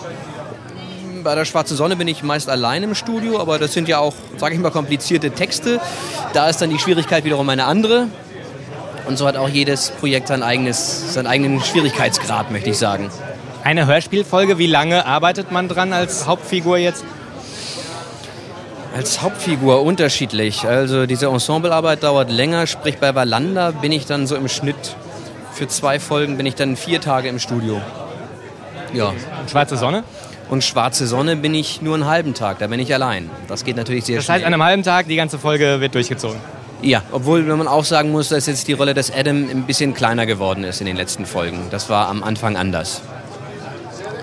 Bei 1.24 1.36
der 1.36 1.46
Schwarze 1.46 1.76
Sonne 1.76 1.96
bin 1.96 2.08
ich 2.08 2.24
meist 2.24 2.50
allein 2.50 2.84
im 2.84 2.96
Studio, 2.96 3.40
aber 3.40 3.60
das 3.60 3.74
sind 3.74 3.88
ja 3.88 4.00
auch, 4.00 4.14
sage 4.38 4.56
ich 4.56 4.62
mal, 4.62 4.72
komplizierte 4.72 5.32
Texte. 5.32 5.80
Da 6.34 6.50
ist 6.50 6.62
dann 6.62 6.70
die 6.70 6.80
Schwierigkeit 6.80 7.26
wiederum 7.26 7.50
eine 7.50 7.66
andere. 7.66 8.08
Und 9.08 9.18
so 9.18 9.28
hat 9.28 9.38
auch 9.38 9.50
jedes 9.50 9.92
Projekt 9.92 10.28
sein 10.28 10.44
eigenes, 10.44 11.14
seinen 11.14 11.28
eigenen 11.28 11.62
Schwierigkeitsgrad, 11.62 12.52
möchte 12.52 12.70
ich 12.70 12.78
sagen. 12.78 13.10
Eine 13.64 13.88
Hörspielfolge, 13.88 14.58
wie 14.58 14.68
lange 14.68 15.06
arbeitet 15.06 15.52
man 15.52 15.68
dran 15.68 15.94
als 15.94 16.28
Hauptfigur 16.28 16.78
jetzt? 16.78 17.04
Als 18.96 19.22
Hauptfigur 19.22 19.82
unterschiedlich. 19.82 20.66
Also 20.66 21.06
diese 21.06 21.28
Ensemblearbeit 21.28 22.04
dauert 22.04 22.30
länger, 22.30 22.68
sprich 22.68 22.98
bei 22.98 23.14
Valanda 23.16 23.72
bin 23.72 23.92
ich 23.92 24.06
dann 24.06 24.28
so 24.28 24.36
im 24.36 24.48
Schnitt 24.48 24.96
für 25.54 25.68
zwei 25.68 26.00
Folgen 26.00 26.38
bin 26.38 26.46
ich 26.46 26.56
dann 26.56 26.78
vier 26.78 27.02
Tage 27.02 27.28
im 27.28 27.38
Studio. 27.38 27.82
Ja. 28.94 29.10
Und 29.10 29.50
Schwarze 29.50 29.76
Sonne? 29.76 30.04
Und 30.50 30.64
Schwarze 30.64 31.06
Sonne 31.06 31.36
bin 31.36 31.54
ich 31.54 31.82
nur 31.82 31.94
einen 31.94 32.08
halben 32.08 32.34
Tag, 32.34 32.60
da 32.60 32.68
bin 32.68 32.80
ich 32.80 32.94
allein. 32.94 33.30
Das 33.48 33.64
geht 33.64 33.76
natürlich 33.76 34.06
sehr 34.06 34.18
das 34.18 34.26
schnell. 34.26 34.38
Das 34.38 34.42
heißt, 34.42 34.48
an 34.48 34.54
einem 34.54 34.64
halben 34.64 34.84
Tag, 34.84 35.08
die 35.08 35.16
ganze 35.16 35.38
Folge 35.38 35.80
wird 35.80 35.94
durchgezogen? 35.94 36.40
Ja, 36.82 37.04
obwohl 37.12 37.48
wenn 37.48 37.58
man 37.58 37.68
auch 37.68 37.84
sagen 37.84 38.12
muss, 38.12 38.30
dass 38.30 38.48
jetzt 38.48 38.68
die 38.68 38.74
Rolle 38.74 38.94
des 38.94 39.12
Adam 39.12 39.50
ein 39.50 39.64
bisschen 39.64 39.94
kleiner 39.94 40.26
geworden 40.26 40.64
ist 40.64 40.80
in 40.80 40.88
den 40.88 40.96
letzten 40.96 41.26
Folgen. 41.26 41.60
Das 41.72 41.90
war 41.90 42.08
am 42.08 42.24
Anfang 42.24 42.56
anders. 42.58 43.02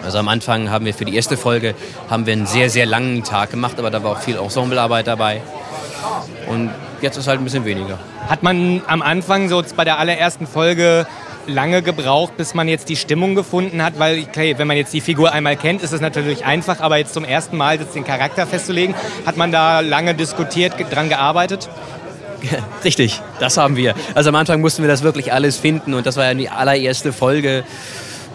Also 0.03 0.19
am 0.19 0.29
Anfang 0.29 0.71
haben 0.71 0.85
wir 0.85 0.95
für 0.95 1.05
die 1.05 1.15
erste 1.15 1.37
Folge 1.37 1.75
haben 2.09 2.27
wir 2.27 2.33
einen 2.33 2.47
sehr, 2.47 2.71
sehr 2.71 2.87
langen 2.87 3.25
Tag 3.25 3.51
gemacht, 3.51 3.79
aber 3.79 3.91
da 3.91 4.03
war 4.03 4.13
auch 4.13 4.21
viel 4.21 4.37
Ensemblearbeit 4.37 5.07
dabei. 5.07 5.43
Und 6.49 6.71
jetzt 7.03 7.17
ist 7.17 7.27
halt 7.27 7.41
ein 7.41 7.45
bisschen 7.45 7.65
weniger. 7.65 7.99
Hat 8.29 8.43
man 8.43 8.83
am 8.87 9.03
Anfang 9.03 9.49
so 9.49 9.63
bei 9.77 9.85
der 9.85 9.99
allerersten 9.99 10.47
Folge 10.47 11.07
lange 11.47 11.83
gebraucht, 11.83 12.37
bis 12.37 12.55
man 12.55 12.69
jetzt 12.69 12.89
die 12.89 12.97
Stimmung 12.97 13.35
gefunden 13.35 13.83
hat, 13.83 13.99
weil 13.99 14.21
okay, 14.29 14.55
wenn 14.59 14.67
man 14.67 14.77
jetzt 14.77 14.93
die 14.93 15.01
Figur 15.01 15.33
einmal 15.33 15.57
kennt, 15.57 15.83
ist 15.83 15.93
es 15.93 16.01
natürlich 16.01 16.45
einfach, 16.45 16.81
aber 16.81 16.97
jetzt 16.97 17.15
zum 17.15 17.25
ersten 17.25 17.57
Mal 17.57 17.79
jetzt 17.81 17.95
den 17.95 18.05
Charakter 18.05 18.47
festzulegen, 18.47 18.95
hat 19.25 19.37
man 19.37 19.53
da 19.53 19.81
lange 19.81 20.15
diskutiert, 20.15 20.75
dran 20.91 21.09
gearbeitet? 21.09 21.69
Richtig, 22.85 23.21
das 23.41 23.57
haben 23.57 23.77
wir. 23.77 23.95
Also 24.15 24.29
am 24.29 24.35
Anfang 24.37 24.61
mussten 24.61 24.83
wir 24.83 24.89
das 24.89 25.03
wirklich 25.03 25.33
alles 25.33 25.57
finden 25.57 25.95
und 25.95 26.07
das 26.07 26.17
war 26.17 26.25
ja 26.25 26.35
die 26.35 26.49
allererste 26.49 27.13
Folge 27.13 27.65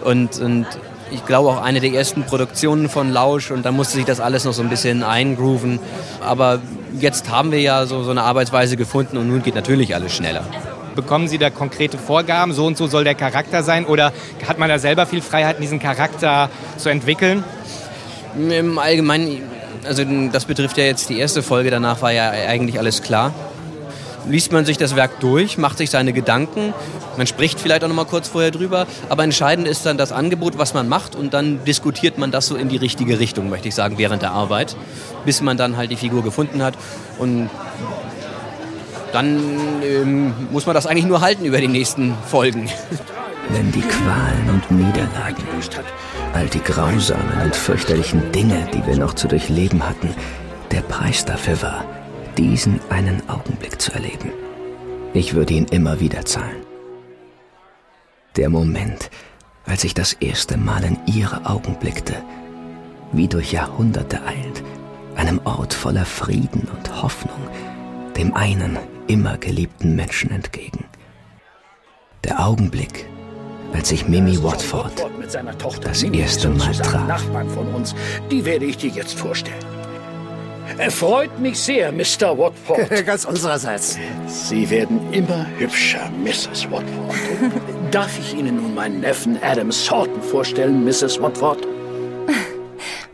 und, 0.04 0.38
und 0.38 0.66
ich 1.12 1.24
glaube 1.26 1.50
auch 1.50 1.62
eine 1.62 1.80
der 1.80 1.92
ersten 1.92 2.24
Produktionen 2.24 2.88
von 2.88 3.10
Lausch 3.10 3.50
und 3.50 3.64
da 3.64 3.72
musste 3.72 3.96
sich 3.96 4.04
das 4.04 4.20
alles 4.20 4.44
noch 4.44 4.52
so 4.52 4.62
ein 4.62 4.70
bisschen 4.70 5.02
eingrooven. 5.02 5.78
Aber 6.20 6.60
jetzt 6.98 7.30
haben 7.30 7.52
wir 7.52 7.60
ja 7.60 7.86
so, 7.86 8.02
so 8.02 8.10
eine 8.10 8.22
Arbeitsweise 8.22 8.76
gefunden 8.76 9.16
und 9.18 9.28
nun 9.28 9.42
geht 9.42 9.54
natürlich 9.54 9.94
alles 9.94 10.14
schneller. 10.14 10.44
Bekommen 10.94 11.28
Sie 11.28 11.38
da 11.38 11.50
konkrete 11.50 11.98
Vorgaben, 11.98 12.52
so 12.52 12.66
und 12.66 12.76
so 12.76 12.86
soll 12.86 13.04
der 13.04 13.14
Charakter 13.14 13.62
sein? 13.62 13.86
Oder 13.86 14.12
hat 14.46 14.58
man 14.58 14.68
da 14.68 14.78
selber 14.78 15.06
viel 15.06 15.22
Freiheit, 15.22 15.60
diesen 15.60 15.78
Charakter 15.78 16.50
zu 16.76 16.88
entwickeln? 16.88 17.44
Im 18.36 18.78
Allgemeinen, 18.78 19.42
also 19.84 20.04
das 20.32 20.44
betrifft 20.44 20.78
ja 20.78 20.84
jetzt 20.84 21.08
die 21.08 21.18
erste 21.18 21.42
Folge, 21.42 21.70
danach 21.70 22.02
war 22.02 22.12
ja 22.12 22.30
eigentlich 22.30 22.78
alles 22.78 23.02
klar. 23.02 23.32
Liest 24.26 24.52
man 24.52 24.64
sich 24.64 24.78
das 24.78 24.94
Werk 24.94 25.18
durch, 25.20 25.58
macht 25.58 25.78
sich 25.78 25.90
seine 25.90 26.12
Gedanken, 26.12 26.72
man 27.16 27.26
spricht 27.26 27.58
vielleicht 27.58 27.82
auch 27.82 27.88
noch 27.88 27.96
mal 27.96 28.04
kurz 28.04 28.28
vorher 28.28 28.52
drüber, 28.52 28.86
aber 29.08 29.24
entscheidend 29.24 29.66
ist 29.66 29.84
dann 29.84 29.98
das 29.98 30.12
Angebot, 30.12 30.58
was 30.58 30.74
man 30.74 30.88
macht 30.88 31.16
und 31.16 31.34
dann 31.34 31.64
diskutiert 31.64 32.18
man 32.18 32.30
das 32.30 32.46
so 32.46 32.54
in 32.54 32.68
die 32.68 32.76
richtige 32.76 33.18
Richtung, 33.18 33.50
möchte 33.50 33.68
ich 33.68 33.74
sagen, 33.74 33.98
während 33.98 34.22
der 34.22 34.30
Arbeit, 34.30 34.76
bis 35.24 35.40
man 35.42 35.56
dann 35.56 35.76
halt 35.76 35.90
die 35.90 35.96
Figur 35.96 36.22
gefunden 36.22 36.62
hat 36.62 36.74
und 37.18 37.50
dann 39.12 39.82
ähm, 39.82 40.34
muss 40.50 40.66
man 40.66 40.74
das 40.74 40.86
eigentlich 40.86 41.06
nur 41.06 41.20
halten 41.20 41.44
über 41.44 41.60
die 41.60 41.68
nächsten 41.68 42.14
Folgen. 42.26 42.68
Wenn 43.50 43.70
die 43.72 43.82
Qualen 43.82 44.48
und 44.48 44.70
Niederlagen, 44.70 45.44
all 46.32 46.46
die 46.46 46.62
grausamen 46.62 47.42
und 47.42 47.54
fürchterlichen 47.54 48.32
Dinge, 48.32 48.66
die 48.72 48.84
wir 48.86 48.96
noch 48.96 49.14
zu 49.14 49.28
durchleben 49.28 49.86
hatten, 49.86 50.14
der 50.70 50.80
Preis 50.80 51.24
dafür 51.24 51.60
war, 51.60 51.84
diesen 52.38 52.80
einen 52.88 53.28
Augenblick 53.28 53.80
zu 53.80 53.92
erleben. 53.92 54.32
Ich 55.12 55.34
würde 55.34 55.54
ihn 55.54 55.66
immer 55.66 56.00
wieder 56.00 56.24
zahlen. 56.24 56.62
Der 58.36 58.48
Moment, 58.48 59.10
als 59.66 59.84
ich 59.84 59.92
das 59.92 60.14
erste 60.14 60.56
Mal 60.56 60.84
in 60.84 60.98
ihre 61.06 61.44
Augen 61.44 61.76
blickte, 61.78 62.14
wie 63.12 63.28
durch 63.28 63.52
Jahrhunderte 63.52 64.20
eilt, 64.24 64.62
einem 65.16 65.40
Ort 65.44 65.74
voller 65.74 66.06
Frieden 66.06 66.66
und 66.74 67.02
Hoffnung, 67.02 67.36
dem 68.16 68.32
einen 68.34 68.78
immer 69.12 69.36
geliebten 69.36 69.94
Menschen 69.94 70.30
entgegen. 70.30 70.84
Der 72.24 72.46
Augenblick, 72.46 73.06
als 73.74 73.92
ich 73.92 74.08
Mimi 74.08 74.42
Watford 74.42 75.06
das 75.82 76.02
erste 76.02 76.48
Mal 76.48 76.72
traf. 76.72 77.06
Nachbarn 77.06 77.50
von 77.50 77.74
uns, 77.74 77.94
die 78.30 78.44
werde 78.44 78.64
ich 78.64 78.78
dir 78.78 78.90
jetzt 78.90 79.18
vorstellen. 79.18 79.64
Erfreut 80.78 81.38
mich 81.38 81.58
sehr, 81.58 81.92
Mr. 81.92 82.38
Watford. 82.38 83.04
Ganz 83.06 83.26
unsererseits. 83.26 83.98
Sie 84.26 84.70
werden 84.70 85.12
immer 85.12 85.46
hübscher, 85.58 86.10
Mrs. 86.24 86.70
Watford. 86.70 87.14
Darf 87.90 88.18
ich 88.18 88.34
Ihnen 88.34 88.56
nun 88.56 88.74
meinen 88.74 89.00
Neffen 89.00 89.38
Adam 89.42 89.70
Sorton 89.70 90.22
vorstellen, 90.22 90.84
Mrs. 90.84 91.20
Watford? 91.20 91.66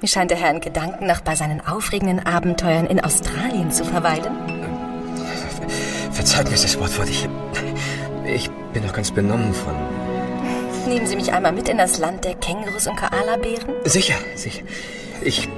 Mir 0.01 0.07
scheint 0.07 0.31
der 0.31 0.39
Herr 0.39 0.53
in 0.53 0.61
Gedanken 0.61 1.09
noch 1.09 1.23
bei 1.23 1.35
seinen 1.35 1.61
aufregenden 1.61 2.25
Abenteuern 2.25 2.87
in 2.87 3.01
Australien 3.01 3.73
zu 3.73 3.85
verweilen. 3.85 4.58
Verzeiht, 6.29 6.51
Mrs. 6.51 6.79
Watford, 6.79 7.09
ich, 7.09 7.27
ich 8.27 8.51
bin 8.75 8.85
noch 8.85 8.93
ganz 8.93 9.11
benommen 9.11 9.55
von... 9.55 9.75
Nehmen 10.87 11.07
Sie 11.07 11.17
mich 11.17 11.33
einmal 11.33 11.53
mit 11.53 11.71
in 11.71 11.79
das 11.79 11.97
Land 11.97 12.23
der 12.23 12.35
Kängurus 12.35 12.87
und 12.87 12.97
Koalabären? 12.97 13.73
Sicher, 13.85 14.17
sicher. 14.35 14.63
Ich... 15.23 15.49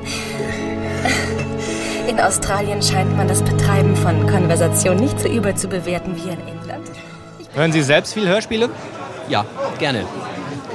In 2.06 2.20
Australien 2.20 2.80
scheint 2.82 3.16
man 3.16 3.26
das 3.26 3.42
Betreiben 3.42 3.96
von 3.96 4.28
Konversation 4.28 4.94
nicht 4.94 5.18
so 5.18 5.28
überzubewerten 5.28 6.14
wie 6.14 6.28
in 6.28 6.38
England. 6.46 6.88
Hören 7.52 7.72
Sie 7.72 7.82
selbst 7.82 8.14
viel 8.14 8.28
Hörspiele? 8.28 8.70
Ja, 9.28 9.44
gerne. 9.80 10.04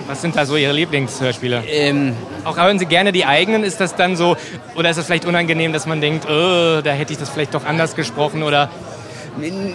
Was 0.07 0.21
sind 0.21 0.35
da 0.35 0.45
so 0.45 0.57
Ihre 0.57 0.73
Lieblingshörspiele? 0.73 1.63
Ähm, 1.69 2.17
Auch 2.43 2.57
hören 2.57 2.79
Sie 2.79 2.85
gerne 2.85 3.13
die 3.13 3.25
eigenen? 3.25 3.63
Ist 3.63 3.79
das 3.79 3.95
dann 3.95 4.17
so, 4.17 4.35
oder 4.75 4.89
ist 4.89 4.97
es 4.97 5.05
vielleicht 5.05 5.25
unangenehm, 5.25 5.71
dass 5.71 5.85
man 5.85 6.01
denkt, 6.01 6.25
oh, 6.25 6.81
da 6.81 6.91
hätte 6.91 7.13
ich 7.13 7.19
das 7.19 7.29
vielleicht 7.29 7.53
doch 7.53 7.63
anders 7.63 7.95
gesprochen 7.95 8.43
oder 8.43 8.69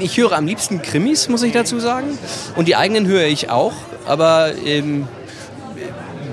ich 0.01 0.17
höre 0.17 0.33
am 0.33 0.47
liebsten 0.47 0.83
Krimis, 0.83 1.29
muss 1.29 1.43
ich 1.43 1.53
dazu 1.53 1.79
sagen. 1.81 2.19
Und 2.57 2.69
die 2.69 2.77
eigenen 2.77 3.07
höre 3.07 3.25
ich 3.25 3.51
auch, 3.51 3.73
aber 4.07 4.53
ähm, 4.65 5.07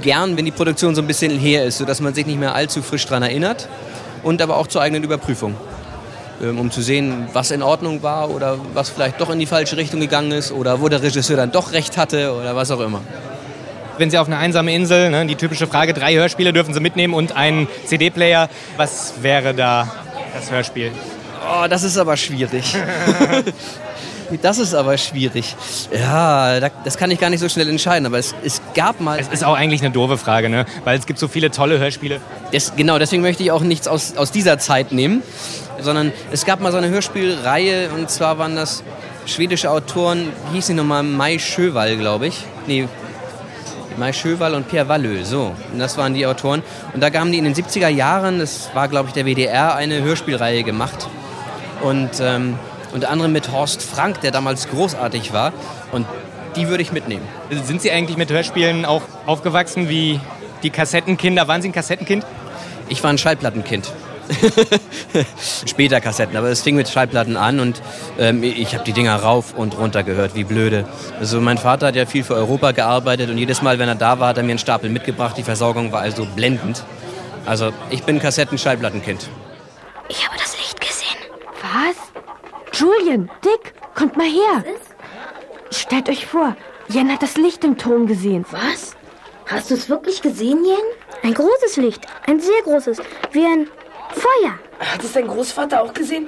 gern, 0.01 0.37
wenn 0.37 0.45
die 0.45 0.51
Produktion 0.51 0.95
so 0.95 1.01
ein 1.01 1.07
bisschen 1.07 1.37
her 1.37 1.65
ist, 1.65 1.77
sodass 1.77 1.99
man 2.01 2.13
sich 2.13 2.25
nicht 2.25 2.39
mehr 2.39 2.55
allzu 2.55 2.81
frisch 2.81 3.05
daran 3.05 3.23
erinnert. 3.23 3.67
Und 4.23 4.41
aber 4.41 4.57
auch 4.57 4.67
zur 4.67 4.81
eigenen 4.81 5.03
Überprüfung. 5.03 5.55
Ähm, 6.41 6.59
um 6.59 6.71
zu 6.71 6.81
sehen, 6.81 7.27
was 7.33 7.51
in 7.51 7.63
Ordnung 7.63 8.03
war 8.03 8.29
oder 8.29 8.57
was 8.73 8.89
vielleicht 8.89 9.19
doch 9.19 9.29
in 9.29 9.39
die 9.39 9.45
falsche 9.45 9.77
Richtung 9.77 9.99
gegangen 9.99 10.31
ist 10.31 10.51
oder 10.51 10.81
wo 10.81 10.89
der 10.89 11.01
Regisseur 11.01 11.35
dann 11.35 11.51
doch 11.51 11.71
recht 11.71 11.97
hatte 11.97 12.33
oder 12.33 12.55
was 12.55 12.71
auch 12.71 12.79
immer. 12.79 13.01
wenn 13.97 14.11
Sie 14.11 14.19
auf 14.19 14.27
eine 14.27 14.37
einsame 14.37 14.75
Insel, 14.75 15.09
ne, 15.09 15.25
die 15.25 15.35
typische 15.35 15.65
Frage, 15.65 15.93
drei 15.93 16.13
Hörspiele 16.13 16.53
dürfen 16.53 16.73
Sie 16.75 16.79
mitnehmen 16.79 17.15
und 17.15 17.35
einen 17.35 17.67
CD-Player, 17.85 18.49
was 18.75 19.15
wäre 19.23 19.55
da 19.55 19.91
das 20.35 20.51
Hörspiel? 20.51 20.91
Oh, 21.49 21.67
das 21.69 21.83
ist 21.83 21.97
aber 21.97 22.17
schwierig. 22.17 22.75
das 24.41 24.57
ist 24.59 24.73
aber 24.73 24.97
schwierig. 24.97 25.55
Ja, 25.91 26.59
da- 26.59 26.71
das 26.83 26.97
kann 26.97 27.09
ich 27.11 27.19
gar 27.19 27.29
nicht 27.29 27.39
so 27.39 27.47
schnell 27.49 27.69
entscheiden, 27.69 28.05
aber 28.05 28.17
es, 28.17 28.35
es 28.43 28.61
gab 28.75 28.99
mal... 28.99 29.19
Es 29.19 29.27
ist 29.29 29.43
auch 29.43 29.55
eigentlich 29.55 29.81
eine 29.81 29.91
doofe 29.91 30.17
Frage, 30.17 30.49
ne? 30.49 30.65
weil 30.83 30.97
es 30.97 31.05
gibt 31.05 31.19
so 31.19 31.27
viele 31.27 31.51
tolle 31.51 31.79
Hörspiele. 31.79 32.19
Das, 32.51 32.75
genau, 32.75 32.99
deswegen 32.99 33.21
möchte 33.21 33.43
ich 33.43 33.51
auch 33.51 33.61
nichts 33.61 33.87
aus, 33.87 34.17
aus 34.17 34.31
dieser 34.31 34.57
Zeit 34.59 34.91
nehmen, 34.91 35.23
sondern 35.79 36.11
es 36.31 36.45
gab 36.45 36.59
mal 36.59 36.71
so 36.71 36.77
eine 36.77 36.89
Hörspielreihe 36.89 37.89
und 37.91 38.09
zwar 38.09 38.37
waren 38.37 38.55
das 38.55 38.83
schwedische 39.25 39.69
Autoren, 39.71 40.29
wie 40.51 40.55
hieß 40.55 40.67
die 40.67 40.73
nochmal, 40.73 41.03
Mai 41.03 41.39
Schövall, 41.39 41.97
glaube 41.97 42.27
ich. 42.27 42.43
Nee, 42.67 42.87
Mai 43.97 44.13
Schövall 44.13 44.53
und 44.53 44.67
Pierre 44.69 44.87
Wallö, 44.89 45.23
so. 45.23 45.55
Und 45.73 45.79
das 45.79 45.97
waren 45.97 46.13
die 46.13 46.25
Autoren. 46.27 46.61
Und 46.93 47.01
da 47.01 47.11
haben 47.13 47.31
die 47.31 47.39
in 47.39 47.45
den 47.45 47.55
70er 47.55 47.87
Jahren, 47.87 48.39
das 48.39 48.69
war 48.73 48.87
glaube 48.87 49.07
ich 49.09 49.13
der 49.13 49.25
WDR, 49.25 49.75
eine 49.75 50.01
Hörspielreihe 50.03 50.63
gemacht. 50.63 51.07
Und 51.81 52.19
ähm, 52.19 52.57
unter 52.93 53.09
anderem 53.09 53.31
mit 53.31 53.51
Horst 53.51 53.83
Frank, 53.83 54.21
der 54.21 54.31
damals 54.31 54.69
großartig 54.69 55.33
war. 55.33 55.53
Und 55.91 56.05
die 56.55 56.67
würde 56.67 56.81
ich 56.81 56.91
mitnehmen. 56.91 57.27
Sind 57.51 57.81
Sie 57.81 57.91
eigentlich 57.91 58.17
mit 58.17 58.31
Hörspielen 58.31 58.85
auch 58.85 59.03
aufgewachsen 59.25 59.89
wie 59.89 60.19
die 60.63 60.69
Kassettenkinder? 60.69 61.47
Waren 61.47 61.61
Sie 61.61 61.69
ein 61.69 61.73
Kassettenkind? 61.73 62.25
Ich 62.89 63.03
war 63.03 63.11
ein 63.11 63.17
Schallplattenkind. 63.17 63.91
Später 65.65 66.01
Kassetten, 66.01 66.35
aber 66.35 66.49
es 66.49 66.61
fing 66.61 66.75
mit 66.75 66.89
Schallplatten 66.89 67.37
an 67.37 67.59
und 67.59 67.81
ähm, 68.19 68.43
ich 68.43 68.73
habe 68.73 68.83
die 68.83 68.91
Dinger 68.91 69.15
rauf 69.15 69.53
und 69.53 69.77
runter 69.77 70.03
gehört, 70.03 70.35
wie 70.35 70.43
blöde. 70.43 70.85
Also 71.19 71.39
mein 71.39 71.57
Vater 71.57 71.87
hat 71.87 71.95
ja 71.95 72.05
viel 72.05 72.23
für 72.23 72.35
Europa 72.35 72.71
gearbeitet 72.71 73.29
und 73.29 73.37
jedes 73.37 73.61
Mal, 73.61 73.79
wenn 73.79 73.87
er 73.87 73.95
da 73.95 74.19
war, 74.19 74.29
hat 74.29 74.37
er 74.37 74.43
mir 74.43 74.51
einen 74.51 74.59
Stapel 74.59 74.89
mitgebracht. 74.89 75.37
Die 75.37 75.43
Versorgung 75.43 75.91
war 75.91 76.01
also 76.01 76.25
blendend. 76.25 76.83
Also 77.45 77.71
ich 77.89 78.03
bin 78.03 78.19
Kassetten-Schallplattenkind. 78.19 79.29
Ich 80.09 80.25
habe 80.27 80.37
das? 80.37 80.46
Julian, 82.79 83.27
Dick, 83.43 83.73
kommt 83.95 84.17
mal 84.17 84.27
her. 84.27 84.63
Stellt 85.71 86.09
euch 86.09 86.27
vor, 86.27 86.55
Jen 86.89 87.11
hat 87.11 87.23
das 87.23 87.35
Licht 87.35 87.63
im 87.63 87.75
Turm 87.75 88.05
gesehen. 88.05 88.45
Was? 88.51 88.95
Hast 89.47 89.71
du 89.71 89.73
es 89.73 89.89
wirklich 89.89 90.21
gesehen, 90.21 90.63
Jen? 90.63 90.77
Ein 91.23 91.33
großes 91.33 91.77
Licht. 91.77 92.05
Ein 92.27 92.39
sehr 92.39 92.61
großes. 92.61 92.99
Wie 93.31 93.45
ein 93.45 93.67
Feuer. 94.11 94.53
Hat 94.79 95.03
es 95.03 95.13
dein 95.13 95.27
Großvater 95.27 95.81
auch 95.81 95.91
gesehen? 95.91 96.27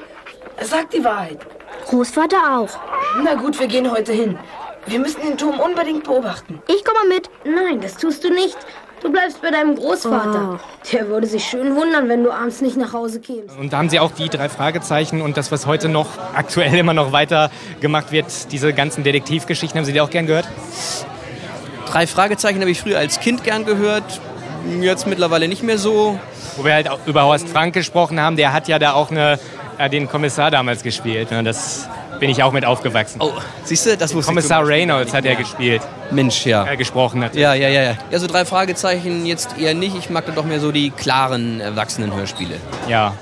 Er 0.57 0.65
sagt 0.65 0.95
die 0.95 1.03
Wahrheit. 1.03 1.37
Großvater 1.85 2.57
auch. 2.57 2.79
Na 3.23 3.35
gut, 3.35 3.59
wir 3.59 3.67
gehen 3.67 3.91
heute 3.91 4.11
hin. 4.11 4.39
Wir 4.87 4.99
müssen 4.99 5.21
den 5.21 5.37
Turm 5.37 5.59
unbedingt 5.59 6.05
beobachten. 6.05 6.63
Ich 6.67 6.83
komme 6.83 7.13
mit. 7.13 7.29
Nein, 7.43 7.79
das 7.79 7.95
tust 7.95 8.23
du 8.23 8.31
nicht. 8.31 8.57
Du 9.01 9.11
bleibst 9.11 9.41
bei 9.41 9.49
deinem 9.49 9.75
Großvater. 9.75 10.59
Der 10.91 11.07
würde 11.07 11.25
sich 11.25 11.43
schön 11.45 11.75
wundern, 11.75 12.09
wenn 12.09 12.23
du 12.23 12.31
abends 12.31 12.61
nicht 12.61 12.75
nach 12.75 12.91
Hause 12.91 13.21
kämst. 13.21 13.57
Und 13.57 13.71
da 13.71 13.77
haben 13.77 13.89
Sie 13.89 13.99
auch 13.99 14.11
die 14.11 14.27
drei 14.27 14.49
Fragezeichen 14.49 15.21
und 15.21 15.37
das, 15.37 15.51
was 15.51 15.65
heute 15.65 15.87
noch 15.87 16.07
aktuell 16.33 16.75
immer 16.75 16.93
noch 16.93 17.11
weiter 17.11 17.49
gemacht 17.79 18.11
wird, 18.11 18.51
diese 18.51 18.73
ganzen 18.73 19.03
Detektivgeschichten, 19.03 19.77
haben 19.77 19.85
Sie 19.85 19.93
die 19.93 20.01
auch 20.01 20.09
gern 20.09 20.25
gehört? 20.25 20.47
Drei 21.87 22.07
Fragezeichen 22.07 22.59
habe 22.59 22.71
ich 22.71 22.81
früher 22.81 22.99
als 22.99 23.19
Kind 23.19 23.43
gern 23.43 23.65
gehört, 23.65 24.19
jetzt 24.81 25.07
mittlerweile 25.07 25.47
nicht 25.47 25.63
mehr 25.63 25.77
so. 25.77 26.19
Wo 26.57 26.65
wir 26.65 26.73
halt 26.73 26.89
auch 26.89 26.99
über 27.05 27.23
Horst 27.23 27.47
Frank 27.47 27.73
gesprochen 27.73 28.19
haben, 28.19 28.35
der 28.35 28.51
hat 28.51 28.67
ja 28.67 28.79
da 28.79 28.93
auch 28.93 29.11
eine, 29.11 29.39
äh, 29.77 29.89
den 29.89 30.09
Kommissar 30.09 30.51
damals 30.51 30.83
gespielt. 30.83 31.31
Ne? 31.31 31.41
Das 31.41 31.87
bin 32.19 32.29
ich 32.29 32.43
auch 32.43 32.51
mit 32.51 32.65
aufgewachsen. 32.65 33.21
Oh, 33.21 33.31
siehst 33.63 33.85
du, 33.85 33.97
das 33.97 34.13
wusste 34.13 34.31
Kommissar 34.31 34.63
ich 34.63 34.69
Reynolds 34.69 35.13
hat 35.13 35.25
er 35.25 35.35
gespielt, 35.35 35.81
Mensch, 36.11 36.45
ja. 36.45 36.65
äh, 36.65 36.77
gesprochen 36.77 37.23
hat. 37.23 37.35
Ja, 37.35 37.53
ja, 37.53 37.69
ja, 37.69 37.83
ja. 37.83 37.97
Ja, 38.11 38.19
so 38.19 38.27
drei 38.27 38.45
Fragezeichen 38.45 39.25
jetzt 39.25 39.57
eher 39.57 39.73
nicht. 39.73 39.95
Ich 39.97 40.09
mag 40.09 40.25
dann 40.25 40.35
doch 40.35 40.45
mehr 40.45 40.59
so 40.59 40.71
die 40.71 40.91
klaren 40.91 41.59
Erwachsenen-Hörspiele. 41.61 42.55
Ja. 42.87 43.13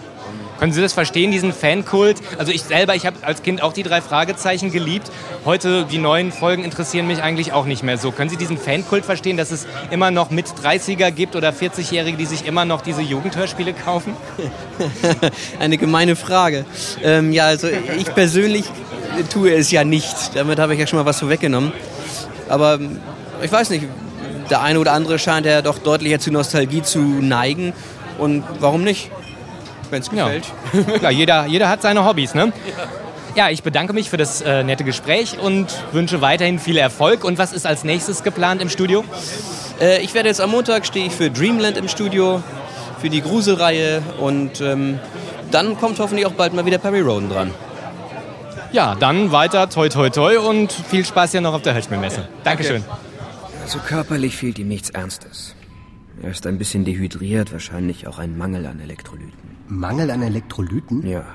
Können 0.59 0.73
Sie 0.73 0.81
das 0.81 0.93
verstehen, 0.93 1.31
diesen 1.31 1.53
Fankult? 1.53 2.17
Also 2.37 2.51
ich 2.51 2.63
selber, 2.63 2.95
ich 2.95 3.05
habe 3.05 3.17
als 3.21 3.43
Kind 3.43 3.61
auch 3.61 3.73
die 3.73 3.83
drei 3.83 4.01
Fragezeichen 4.01 4.71
geliebt. 4.71 5.11
Heute, 5.45 5.85
die 5.85 5.99
neuen 5.99 6.31
Folgen 6.31 6.63
interessieren 6.63 7.07
mich 7.07 7.21
eigentlich 7.21 7.53
auch 7.53 7.65
nicht 7.65 7.83
mehr 7.83 7.97
so. 7.97 8.11
Können 8.11 8.29
Sie 8.29 8.37
diesen 8.37 8.57
Fankult 8.57 9.05
verstehen, 9.05 9.37
dass 9.37 9.51
es 9.51 9.67
immer 9.91 10.11
noch 10.11 10.31
mit 10.31 10.47
30er 10.47 11.11
gibt 11.11 11.35
oder 11.35 11.51
40-Jährige, 11.51 12.17
die 12.17 12.25
sich 12.25 12.45
immer 12.45 12.65
noch 12.65 12.81
diese 12.81 13.01
Jugendhörspiele 13.01 13.73
kaufen? 13.73 14.13
Eine 15.59 15.77
gemeine 15.77 16.15
Frage. 16.15 16.65
Ähm, 17.03 17.31
ja, 17.31 17.45
also 17.45 17.67
ich 17.97 18.13
persönlich 18.13 18.65
tue 19.31 19.53
es 19.53 19.71
ja 19.71 19.83
nicht. 19.83 20.35
Damit 20.35 20.59
habe 20.59 20.73
ich 20.73 20.79
ja 20.79 20.87
schon 20.87 20.97
mal 20.97 21.05
was 21.05 21.19
vorweggenommen. 21.19 21.71
Aber 22.49 22.75
ähm, 22.75 22.99
ich 23.43 23.51
weiß 23.51 23.69
nicht, 23.69 23.85
der 24.49 24.61
eine 24.61 24.79
oder 24.79 24.93
andere 24.93 25.19
scheint 25.19 25.45
ja 25.45 25.61
doch 25.61 25.77
deutlicher 25.77 26.19
zu 26.19 26.31
Nostalgie 26.31 26.81
zu 26.81 26.99
neigen. 26.99 27.73
Und 28.17 28.43
warum 28.59 28.83
nicht? 28.83 29.11
Wenn 29.89 30.01
es 30.01 30.10
Ja. 30.12 30.25
gefällt. 30.25 30.46
Klar, 31.00 31.12
jeder, 31.12 31.46
jeder 31.48 31.70
hat 31.70 31.82
seine 31.82 32.06
Hobbys, 32.06 32.34
ne? 32.34 32.51
Ja, 33.36 33.50
ich 33.50 33.62
bedanke 33.63 33.94
mich 33.94 34.10
für 34.10 34.17
das 34.17 34.41
äh, 34.41 34.63
nette 34.63 34.84
Gespräch 34.84 35.38
und 35.39 35.67
wünsche 35.91 36.22
weiterhin 36.22 36.58
viel 36.60 36.77
Erfolg. 36.77 37.24
Und 37.24 37.38
was 37.38 37.53
ist 37.53 37.65
als 37.67 37.84
nächstes 37.84 38.24
geplant 38.24 38.62
im 38.62 38.70
Studio? 38.70 39.03
Äh, 39.79 40.01
ich 40.01 40.13
werde 40.15 40.29
jetzt 40.29 40.41
am 40.41 40.50
Montag 40.51 40.86
stehe 40.88 41.06
ich 41.06 41.13
für 41.13 41.29
Dreamland 41.29 41.77
im 41.77 41.88
Studio, 41.88 42.41
für 43.00 43.10
die 43.10 43.22
Gruselreihe 43.22 44.01
und 44.20 44.60
ähm, 44.62 45.00
dann 45.51 45.77
kommt 45.79 46.00
hoffentlich 46.00 46.25
auch 46.25 46.32
bald 46.32 46.53
mal 46.53 46.65
wieder 46.65 46.79
Perry 46.79 47.01
Roden 47.01 47.29
dran. 47.29 47.53
Ja, 48.72 48.96
dann 49.00 49.32
weiter 49.32 49.70
toi 49.70 49.88
toi 49.88 50.10
toi 50.10 50.39
und 50.39 50.72
viel 50.72 51.06
Spaß 51.06 51.32
hier 51.32 51.41
noch 51.41 51.53
auf 51.53 51.62
der 51.62 51.74
Hölschmilmesse. 51.75 52.27
Dankeschön. 52.44 52.84
Also 53.63 53.79
körperlich 53.79 54.36
fehlt 54.36 54.58
ihm 54.60 54.67
nichts 54.67 54.89
Ernstes. 54.89 55.53
Er 56.21 56.31
ist 56.31 56.47
ein 56.47 56.57
bisschen 56.57 56.83
dehydriert, 56.83 57.51
wahrscheinlich 57.51 58.07
auch 58.07 58.17
ein 58.17 58.38
Mangel 58.38 58.65
an 58.65 58.79
Elektrolyten. 58.79 59.57
Mangel 59.67 60.09
an 60.09 60.21
Elektrolyten? 60.21 61.05
Ja. 61.05 61.25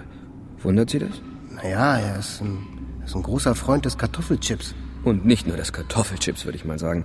Wundert 0.62 0.91
Sie 0.91 0.99
das? 0.99 1.23
Naja, 1.51 1.99
er 1.99 2.19
ist 2.19 2.41
ein, 2.41 2.59
er 3.01 3.07
ist 3.07 3.15
ein 3.15 3.23
großer 3.23 3.55
Freund 3.55 3.85
des 3.85 3.97
Kartoffelchips. 3.99 4.75
Und 5.05 5.25
nicht 5.25 5.47
nur 5.47 5.57
des 5.57 5.73
Kartoffelchips, 5.73 6.45
würde 6.45 6.57
ich 6.57 6.65
mal 6.65 6.79
sagen. 6.79 7.05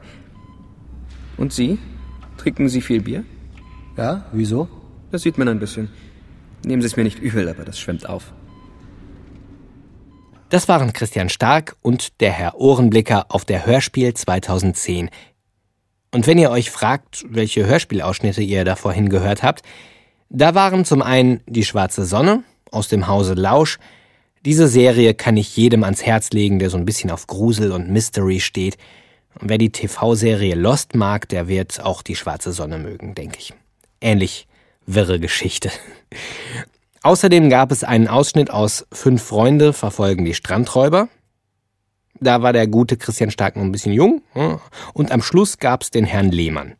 Und 1.37 1.53
Sie? 1.53 1.77
Trinken 2.37 2.69
Sie 2.69 2.81
viel 2.81 3.01
Bier? 3.01 3.23
Ja, 3.95 4.25
wieso? 4.31 4.67
Das 5.11 5.21
sieht 5.23 5.37
man 5.37 5.47
ein 5.47 5.59
bisschen. 5.59 5.89
Nehmen 6.65 6.81
Sie 6.81 6.87
es 6.87 6.97
mir 6.97 7.03
nicht 7.03 7.19
übel, 7.19 7.47
aber 7.49 7.63
das 7.63 7.79
schwemmt 7.79 8.07
auf. 8.07 8.33
Das 10.49 10.69
waren 10.69 10.93
Christian 10.93 11.27
Stark 11.27 11.75
und 11.81 12.21
der 12.21 12.31
Herr 12.31 12.55
Ohrenblicker 12.55 13.25
auf 13.29 13.43
der 13.43 13.65
Hörspiel 13.65 14.13
2010. 14.13 15.09
Und 16.17 16.25
wenn 16.25 16.39
ihr 16.39 16.49
euch 16.49 16.71
fragt, 16.71 17.25
welche 17.29 17.67
Hörspielausschnitte 17.67 18.41
ihr 18.41 18.65
da 18.65 18.75
vorhin 18.75 19.09
gehört 19.09 19.43
habt, 19.43 19.61
da 20.31 20.55
waren 20.55 20.83
zum 20.83 21.03
einen 21.03 21.41
Die 21.45 21.63
schwarze 21.63 22.05
Sonne 22.05 22.41
aus 22.71 22.87
dem 22.87 23.07
Hause 23.07 23.35
Lausch. 23.35 23.77
Diese 24.43 24.67
Serie 24.67 25.13
kann 25.13 25.37
ich 25.37 25.55
jedem 25.55 25.83
ans 25.83 26.01
Herz 26.01 26.31
legen, 26.31 26.57
der 26.57 26.71
so 26.71 26.77
ein 26.77 26.85
bisschen 26.85 27.11
auf 27.11 27.27
Grusel 27.27 27.71
und 27.71 27.91
Mystery 27.91 28.39
steht. 28.39 28.77
Und 29.39 29.49
wer 29.49 29.59
die 29.59 29.69
TV-Serie 29.69 30.55
Lost 30.55 30.95
mag, 30.95 31.29
der 31.29 31.47
wird 31.47 31.81
auch 31.83 32.01
Die 32.01 32.15
schwarze 32.15 32.51
Sonne 32.51 32.79
mögen, 32.79 33.13
denke 33.13 33.37
ich. 33.37 33.53
Ähnlich 34.01 34.47
wirre 34.87 35.19
Geschichte. 35.19 35.69
Außerdem 37.03 37.51
gab 37.51 37.71
es 37.71 37.83
einen 37.83 38.07
Ausschnitt 38.07 38.49
aus 38.49 38.87
Fünf 38.91 39.21
Freunde 39.21 39.71
verfolgen 39.71 40.25
die 40.25 40.33
Strandräuber. 40.33 41.09
Da 42.19 42.41
war 42.41 42.53
der 42.53 42.67
gute 42.67 42.97
Christian 42.97 43.31
Stark 43.31 43.55
noch 43.55 43.63
ein 43.63 43.71
bisschen 43.71 43.93
jung. 43.93 44.21
Und 44.93 45.11
am 45.11 45.21
Schluss 45.21 45.57
gab 45.57 45.83
es 45.83 45.91
den 45.91 46.05
Herrn 46.05 46.31
Lehmann. 46.31 46.73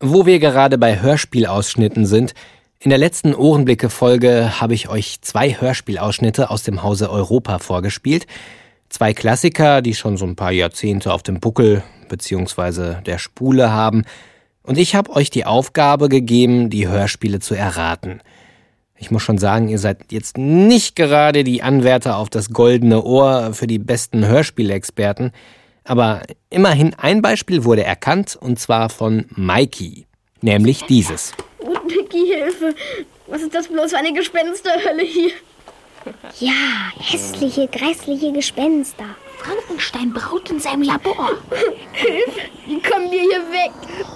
Wo 0.00 0.26
wir 0.26 0.38
gerade 0.38 0.78
bei 0.78 1.00
Hörspielausschnitten 1.00 2.06
sind, 2.06 2.34
in 2.80 2.90
der 2.90 2.98
letzten 2.98 3.34
Ohrenblicke-Folge 3.34 4.60
habe 4.60 4.74
ich 4.74 4.90
euch 4.90 5.22
zwei 5.22 5.52
Hörspielausschnitte 5.58 6.50
aus 6.50 6.64
dem 6.64 6.82
Hause 6.82 7.10
Europa 7.10 7.58
vorgespielt. 7.58 8.26
Zwei 8.90 9.14
Klassiker, 9.14 9.80
die 9.80 9.94
schon 9.94 10.18
so 10.18 10.26
ein 10.26 10.36
paar 10.36 10.52
Jahrzehnte 10.52 11.12
auf 11.12 11.22
dem 11.22 11.40
Buckel 11.40 11.82
bzw. 12.10 13.00
der 13.02 13.18
Spule 13.18 13.72
haben. 13.72 14.04
Und 14.62 14.76
ich 14.76 14.94
habe 14.94 15.10
euch 15.12 15.30
die 15.30 15.46
Aufgabe 15.46 16.08
gegeben, 16.08 16.68
die 16.68 16.86
Hörspiele 16.86 17.40
zu 17.40 17.54
erraten. 17.54 18.20
Ich 18.96 19.10
muss 19.10 19.22
schon 19.22 19.38
sagen, 19.38 19.68
ihr 19.68 19.78
seid 19.78 20.12
jetzt 20.12 20.38
nicht 20.38 20.94
gerade 20.96 21.42
die 21.44 21.62
Anwärter 21.62 22.16
auf 22.16 22.30
das 22.30 22.50
goldene 22.50 23.02
Ohr 23.02 23.52
für 23.52 23.66
die 23.66 23.78
besten 23.78 24.26
Hörspielexperten, 24.26 25.32
aber 25.82 26.22
immerhin 26.48 26.94
ein 26.94 27.20
Beispiel 27.20 27.64
wurde 27.64 27.84
erkannt 27.84 28.36
und 28.40 28.58
zwar 28.58 28.88
von 28.88 29.26
Mikey, 29.34 30.06
nämlich 30.40 30.84
dieses. 30.84 31.32
Oh, 31.58 31.74
Dicky, 31.88 32.26
Hilfe! 32.26 32.74
Was 33.26 33.42
ist 33.42 33.54
das 33.54 33.68
bloß 33.68 33.90
für 33.90 33.98
eine 33.98 34.12
Gespensterhölle 34.12 35.02
hier? 35.02 35.30
Ja, 36.38 36.52
hässliche, 36.98 37.66
grässliche 37.68 38.32
Gespenster. 38.32 39.04
Frankenstein 39.38 40.12
braut 40.12 40.50
in 40.50 40.60
seinem 40.60 40.82
Labor. 40.82 41.30
Hilfe! 41.92 42.40
Wie 42.66 42.80
kommen 42.80 43.10
wir 43.10 43.20
hier 43.20 43.42
weg? 43.50 43.72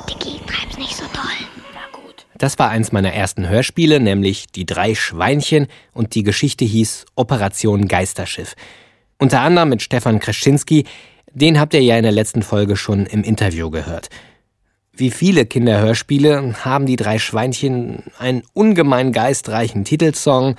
Dicky, 0.09 0.39
treib's 0.47 0.79
nicht 0.79 0.97
so 0.97 1.05
doll. 1.13 1.49
Das 2.39 2.57
war 2.61 2.71
eins 2.71 2.93
meiner 2.93 3.13
ersten 3.13 3.49
Hörspiele, 3.49 3.99
nämlich 3.99 4.47
Die 4.47 4.65
drei 4.65 4.95
Schweinchen 4.95 5.67
und 5.93 6.15
die 6.15 6.23
Geschichte 6.23 6.65
hieß 6.65 7.07
Operation 7.17 7.89
Geisterschiff. 7.89 8.55
Unter 9.19 9.41
anderem 9.41 9.71
mit 9.71 9.83
Stefan 9.83 10.21
Kreschinski, 10.21 10.85
den 11.33 11.59
habt 11.59 11.75
ihr 11.75 11.83
ja 11.83 11.97
in 11.97 12.05
der 12.05 12.13
letzten 12.13 12.43
Folge 12.43 12.77
schon 12.77 13.07
im 13.07 13.25
Interview 13.25 13.71
gehört. 13.71 14.09
Wie 14.93 15.11
viele 15.11 15.47
Kinderhörspiele 15.47 16.65
haben 16.65 16.87
die 16.87 16.97
drei 16.97 17.19
Schweinchen 17.19 18.05
einen 18.19 18.43
ungemein 18.53 19.13
geistreichen 19.13 19.85
Titelsong. 19.85 20.55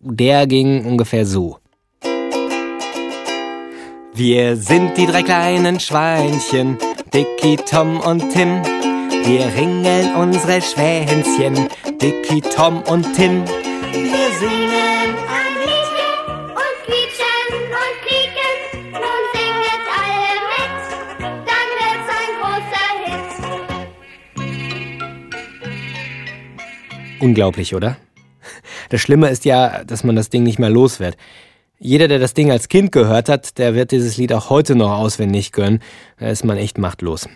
Der 0.00 0.46
ging 0.46 0.86
ungefähr 0.86 1.26
so. 1.26 1.58
Wir 4.14 4.56
sind 4.56 4.96
die 4.96 5.06
drei 5.06 5.22
kleinen 5.22 5.78
Schweinchen, 5.78 6.78
Dicky, 7.12 7.56
Tom 7.56 8.00
und 8.00 8.30
Tim. 8.32 8.62
Wir 9.28 9.44
ringeln 9.54 10.14
unsere 10.14 10.62
Schwänzchen, 10.62 11.68
Dicky, 12.00 12.40
Tom 12.40 12.80
und 12.84 13.04
Tim. 13.14 13.44
Wir 13.92 14.30
singen 14.40 15.16
ein 15.28 15.52
Liedchen 15.66 16.48
und 16.48 16.76
quietschen 16.86 17.52
und 17.68 17.94
quieken. 18.06 18.56
Nun 18.90 19.22
singet 19.34 19.84
alle 20.00 20.32
mit, 20.48 20.80
dann 21.46 21.68
wird's 21.76 22.08
ein 22.16 22.32
großer 22.40 22.88
Hit. 27.10 27.20
Unglaublich, 27.20 27.74
oder? 27.74 27.98
Das 28.88 29.02
Schlimme 29.02 29.28
ist 29.28 29.44
ja, 29.44 29.84
dass 29.84 30.04
man 30.04 30.16
das 30.16 30.30
Ding 30.30 30.42
nicht 30.42 30.58
mehr 30.58 30.70
los 30.70 31.00
wird. 31.00 31.18
Jeder, 31.78 32.08
der 32.08 32.18
das 32.18 32.32
Ding 32.32 32.50
als 32.50 32.68
Kind 32.68 32.92
gehört 32.92 33.28
hat, 33.28 33.58
der 33.58 33.74
wird 33.74 33.90
dieses 33.92 34.16
Lied 34.16 34.32
auch 34.32 34.48
heute 34.48 34.74
noch 34.74 34.92
auswendig 34.92 35.52
können. 35.52 35.80
Da 36.18 36.28
ist 36.28 36.46
man 36.46 36.56
echt 36.56 36.78
machtlos. 36.78 37.28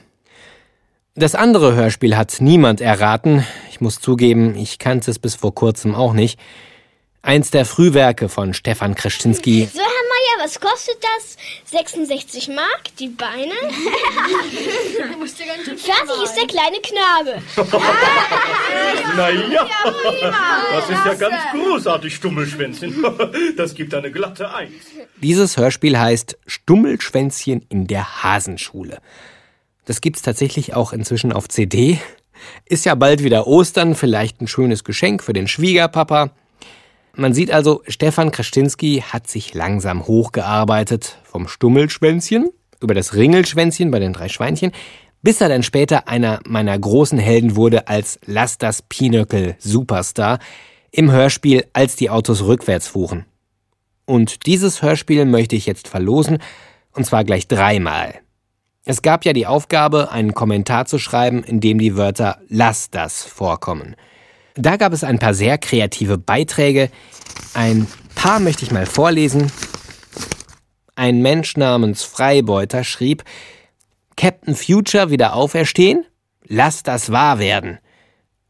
Das 1.14 1.34
andere 1.34 1.74
Hörspiel 1.74 2.16
hat 2.16 2.36
niemand 2.40 2.80
erraten. 2.80 3.44
Ich 3.70 3.82
muss 3.82 4.00
zugeben, 4.00 4.56
ich 4.56 4.78
kannte 4.78 5.10
es 5.10 5.18
bis 5.18 5.34
vor 5.34 5.54
kurzem 5.54 5.94
auch 5.94 6.14
nicht. 6.14 6.40
Eins 7.20 7.50
der 7.50 7.66
Frühwerke 7.66 8.30
von 8.30 8.54
Stefan 8.54 8.94
Kreschinski. 8.94 9.68
So, 9.70 9.78
Herr 9.78 9.86
Meier, 9.86 10.42
was 10.42 10.58
kostet 10.58 10.96
das? 11.02 11.36
66 11.66 12.48
Mark, 12.48 12.84
die 12.98 13.08
Beine? 13.08 13.52
Fertig 15.76 16.22
ist 16.24 16.34
der 16.34 16.46
kleine 16.46 16.78
Knabe. 16.80 17.42
Naja, 19.14 19.68
das 20.72 20.88
ist 20.88 21.04
ja 21.04 21.14
ganz 21.14 21.36
großartig, 21.52 22.14
Stummelschwänzchen. 22.14 23.04
Das 23.56 23.74
gibt 23.74 23.92
eine 23.92 24.10
glatte 24.10 24.52
Eins. 24.54 24.72
Dieses 25.20 25.58
Hörspiel 25.58 25.98
heißt 25.98 26.38
Stummelschwänzchen 26.46 27.66
in 27.68 27.86
der 27.86 28.22
Hasenschule. 28.22 28.98
Das 29.84 30.00
gibt's 30.00 30.22
tatsächlich 30.22 30.74
auch 30.74 30.92
inzwischen 30.92 31.32
auf 31.32 31.48
CD. 31.48 31.98
Ist 32.66 32.84
ja 32.84 32.94
bald 32.94 33.22
wieder 33.22 33.46
Ostern, 33.46 33.94
vielleicht 33.94 34.40
ein 34.40 34.48
schönes 34.48 34.84
Geschenk 34.84 35.22
für 35.22 35.32
den 35.32 35.48
Schwiegerpapa. 35.48 36.30
Man 37.14 37.34
sieht 37.34 37.50
also, 37.50 37.82
Stefan 37.86 38.30
Kraschinski 38.30 39.04
hat 39.06 39.28
sich 39.28 39.54
langsam 39.54 40.06
hochgearbeitet 40.06 41.18
vom 41.24 41.46
Stummelschwänzchen 41.46 42.50
über 42.80 42.94
das 42.94 43.14
Ringelschwänzchen 43.14 43.90
bei 43.90 43.98
den 43.98 44.12
drei 44.12 44.28
Schweinchen, 44.28 44.72
bis 45.22 45.40
er 45.40 45.48
dann 45.48 45.62
später 45.62 46.08
einer 46.08 46.40
meiner 46.46 46.76
großen 46.78 47.18
Helden 47.18 47.54
wurde 47.54 47.86
als 47.88 48.18
Lass 48.24 48.58
das 48.58 48.82
Pinöckel 48.82 49.56
Superstar 49.58 50.38
im 50.90 51.10
Hörspiel 51.10 51.66
Als 51.72 51.96
die 51.96 52.10
Autos 52.10 52.42
rückwärts 52.42 52.88
fuhren. 52.88 53.24
Und 54.04 54.46
dieses 54.46 54.82
Hörspiel 54.82 55.24
möchte 55.24 55.56
ich 55.56 55.66
jetzt 55.66 55.88
verlosen, 55.88 56.38
und 56.92 57.04
zwar 57.06 57.24
gleich 57.24 57.46
dreimal. 57.46 58.20
Es 58.84 59.02
gab 59.02 59.24
ja 59.24 59.32
die 59.32 59.46
Aufgabe, 59.46 60.10
einen 60.10 60.34
Kommentar 60.34 60.86
zu 60.86 60.98
schreiben, 60.98 61.44
in 61.44 61.60
dem 61.60 61.78
die 61.78 61.96
Wörter 61.96 62.38
Lass 62.48 62.90
das 62.90 63.22
vorkommen. 63.22 63.94
Da 64.54 64.76
gab 64.76 64.92
es 64.92 65.04
ein 65.04 65.20
paar 65.20 65.34
sehr 65.34 65.56
kreative 65.56 66.18
Beiträge. 66.18 66.90
Ein 67.54 67.86
paar 68.16 68.40
möchte 68.40 68.64
ich 68.64 68.72
mal 68.72 68.86
vorlesen. 68.86 69.52
Ein 70.96 71.22
Mensch 71.22 71.56
namens 71.56 72.02
Freibeuter 72.02 72.82
schrieb, 72.82 73.22
Captain 74.16 74.56
Future 74.56 75.10
wieder 75.10 75.34
auferstehen? 75.34 76.04
Lass 76.46 76.82
das 76.82 77.12
wahr 77.12 77.38
werden. 77.38 77.78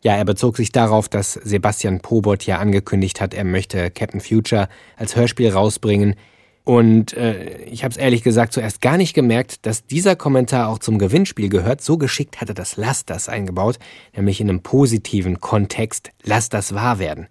Ja, 0.02 0.16
er 0.16 0.24
bezog 0.24 0.56
sich 0.56 0.72
darauf, 0.72 1.08
dass 1.08 1.34
Sebastian 1.34 2.00
Pobot 2.00 2.44
ja 2.44 2.58
angekündigt 2.58 3.20
hat, 3.20 3.34
er 3.34 3.44
möchte 3.44 3.90
Captain 3.90 4.20
Future 4.20 4.68
als 4.96 5.14
Hörspiel 5.14 5.50
rausbringen. 5.50 6.16
Und 6.64 7.14
äh, 7.14 7.64
ich 7.64 7.82
habe 7.82 7.90
es 7.90 7.96
ehrlich 7.96 8.22
gesagt 8.22 8.52
zuerst 8.52 8.80
gar 8.80 8.96
nicht 8.96 9.14
gemerkt, 9.14 9.66
dass 9.66 9.84
dieser 9.84 10.14
Kommentar 10.14 10.68
auch 10.68 10.78
zum 10.78 10.98
Gewinnspiel 10.98 11.48
gehört. 11.48 11.80
So 11.82 11.98
geschickt 11.98 12.40
hatte 12.40 12.54
das 12.54 12.76
Lass 12.76 13.04
das 13.04 13.28
eingebaut, 13.28 13.78
nämlich 14.14 14.40
in 14.40 14.48
einem 14.48 14.62
positiven 14.62 15.40
Kontext. 15.40 16.10
Lass 16.22 16.50
das 16.50 16.74
wahr 16.74 16.98
werden. 16.98 17.26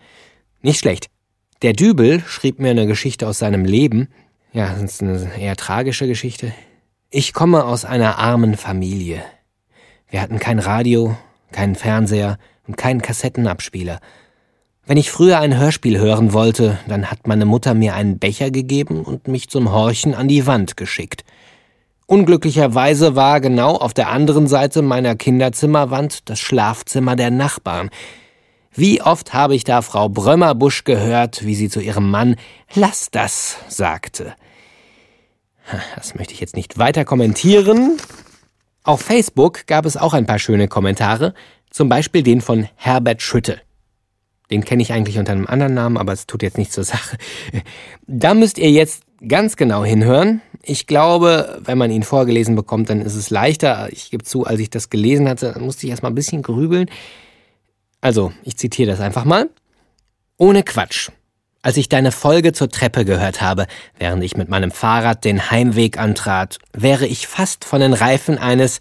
Nicht 0.61 0.79
schlecht. 0.79 1.09
Der 1.61 1.73
Dübel 1.73 2.21
schrieb 2.27 2.59
mir 2.59 2.71
eine 2.71 2.87
Geschichte 2.87 3.27
aus 3.27 3.39
seinem 3.39 3.63
Leben. 3.63 4.09
Ja, 4.51 4.73
das 4.73 4.83
ist 4.83 5.01
eine 5.01 5.37
eher 5.37 5.55
tragische 5.55 6.07
Geschichte. 6.07 6.51
Ich 7.09 7.33
komme 7.33 7.63
aus 7.63 7.85
einer 7.85 8.17
armen 8.17 8.57
Familie. 8.57 9.23
Wir 10.09 10.21
hatten 10.21 10.39
kein 10.39 10.59
Radio, 10.59 11.15
keinen 11.51 11.75
Fernseher 11.75 12.37
und 12.67 12.75
keinen 12.75 13.01
Kassettenabspieler. 13.01 14.01
Wenn 14.85 14.97
ich 14.97 15.11
früher 15.11 15.39
ein 15.39 15.57
Hörspiel 15.57 15.99
hören 15.99 16.33
wollte, 16.33 16.79
dann 16.87 17.11
hat 17.11 17.27
meine 17.27 17.45
Mutter 17.45 17.73
mir 17.73 17.93
einen 17.93 18.17
Becher 18.17 18.49
gegeben 18.49 19.03
und 19.03 19.27
mich 19.27 19.49
zum 19.49 19.71
Horchen 19.71 20.15
an 20.15 20.27
die 20.27 20.47
Wand 20.47 20.75
geschickt. 20.75 21.23
Unglücklicherweise 22.07 23.15
war 23.15 23.39
genau 23.39 23.75
auf 23.75 23.93
der 23.93 24.09
anderen 24.09 24.47
Seite 24.47 24.81
meiner 24.81 25.15
Kinderzimmerwand 25.15 26.29
das 26.29 26.39
Schlafzimmer 26.39 27.15
der 27.15 27.31
Nachbarn. 27.31 27.89
Wie 28.73 29.01
oft 29.01 29.33
habe 29.33 29.55
ich 29.55 29.63
da 29.63 29.81
Frau 29.81 30.09
Brömmerbusch 30.09 30.83
gehört, 30.83 31.45
wie 31.45 31.55
sie 31.55 31.69
zu 31.69 31.79
ihrem 31.79 32.09
Mann 32.09 32.35
Lass 32.73 33.11
das 33.11 33.57
sagte. 33.69 34.35
Das 35.95 36.15
möchte 36.15 36.33
ich 36.33 36.41
jetzt 36.41 36.55
nicht 36.55 36.77
weiter 36.77 37.05
kommentieren. 37.05 37.97
Auf 38.83 39.01
Facebook 39.01 39.67
gab 39.67 39.85
es 39.85 39.95
auch 39.95 40.13
ein 40.13 40.25
paar 40.25 40.39
schöne 40.39 40.67
Kommentare, 40.67 41.33
zum 41.69 41.87
Beispiel 41.87 42.23
den 42.23 42.41
von 42.41 42.67
Herbert 42.75 43.21
Schütte. 43.21 43.61
Den 44.51 44.65
kenne 44.65 44.81
ich 44.81 44.91
eigentlich 44.91 45.17
unter 45.17 45.31
einem 45.31 45.47
anderen 45.47 45.73
Namen, 45.73 45.97
aber 45.97 46.13
es 46.13 46.27
tut 46.27 46.43
jetzt 46.43 46.57
nicht 46.57 46.73
zur 46.73 46.83
Sache. 46.83 47.17
Da 48.07 48.33
müsst 48.33 48.57
ihr 48.57 48.69
jetzt 48.69 49.03
ganz 49.27 49.55
genau 49.55 49.85
hinhören. 49.85 50.41
Ich 50.63 50.87
glaube, 50.87 51.61
wenn 51.63 51.77
man 51.77 51.91
ihn 51.91 52.03
vorgelesen 52.03 52.55
bekommt, 52.55 52.89
dann 52.89 53.01
ist 53.01 53.15
es 53.15 53.29
leichter. 53.29 53.89
Ich 53.91 54.11
gebe 54.11 54.23
zu, 54.23 54.45
als 54.45 54.59
ich 54.59 54.69
das 54.69 54.89
gelesen 54.89 55.29
hatte, 55.29 55.57
musste 55.59 55.85
ich 55.85 55.91
erstmal 55.91 56.11
ein 56.11 56.15
bisschen 56.15 56.41
grübeln. 56.41 56.89
Also, 58.01 58.33
ich 58.43 58.57
zitiere 58.57 58.89
das 58.91 58.99
einfach 58.99 59.25
mal. 59.25 59.49
Ohne 60.37 60.63
Quatsch. 60.63 61.09
Als 61.61 61.77
ich 61.77 61.87
deine 61.87 62.11
Folge 62.11 62.53
zur 62.53 62.69
Treppe 62.69 63.05
gehört 63.05 63.41
habe, 63.41 63.67
während 63.99 64.23
ich 64.23 64.35
mit 64.35 64.49
meinem 64.49 64.71
Fahrrad 64.71 65.23
den 65.23 65.51
Heimweg 65.51 65.99
antrat, 65.99 66.57
wäre 66.73 67.05
ich 67.05 67.27
fast 67.27 67.63
von 67.63 67.79
den 67.79 67.93
Reifen 67.93 68.39
eines, 68.39 68.79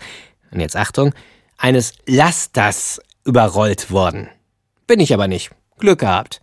und 0.51 0.61
jetzt 0.61 0.77
Achtung, 0.77 1.13
eines 1.59 1.93
Lasters 2.07 3.01
überrollt 3.25 3.91
worden. 3.91 4.29
Bin 4.87 5.01
ich 5.01 5.13
aber 5.13 5.29
nicht. 5.29 5.51
Glück 5.81 6.01
gehabt. 6.01 6.40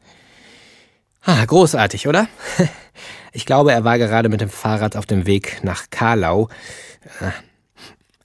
Ah, 1.23 1.43
großartig, 1.45 2.07
oder? 2.07 2.27
Ich 3.33 3.45
glaube, 3.45 3.71
er 3.71 3.83
war 3.83 3.99
gerade 3.99 4.29
mit 4.29 4.41
dem 4.41 4.49
Fahrrad 4.49 4.95
auf 4.95 5.05
dem 5.05 5.27
Weg 5.27 5.59
nach 5.61 5.91
Karlau. 5.91 6.49
Äh, 7.19 7.29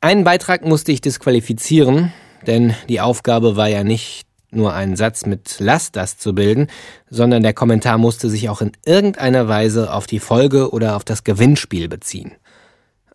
einen 0.01 0.25
Beitrag 0.25 0.65
musste 0.65 0.91
ich 0.91 1.03
disqualifizieren, 1.03 2.15
denn 2.47 2.75
die 2.89 3.01
Aufgabe 3.01 3.55
war 3.55 3.69
ja 3.69 3.85
nicht 3.85 4.23
nur 4.51 4.73
einen 4.73 4.97
Satz 4.97 5.27
mit 5.27 5.61
Lasters 5.61 6.17
zu 6.17 6.35
bilden, 6.35 6.69
sondern 7.11 7.43
der 7.43 7.53
Kommentar 7.53 7.99
musste 7.99 8.31
sich 8.31 8.49
auch 8.49 8.63
in 8.63 8.73
irgendeiner 8.87 9.49
Weise 9.49 9.93
auf 9.93 10.07
die 10.07 10.19
Folge 10.19 10.71
oder 10.71 10.97
auf 10.97 11.05
das 11.05 11.25
Gewinnspiel 11.25 11.89
beziehen. 11.89 12.33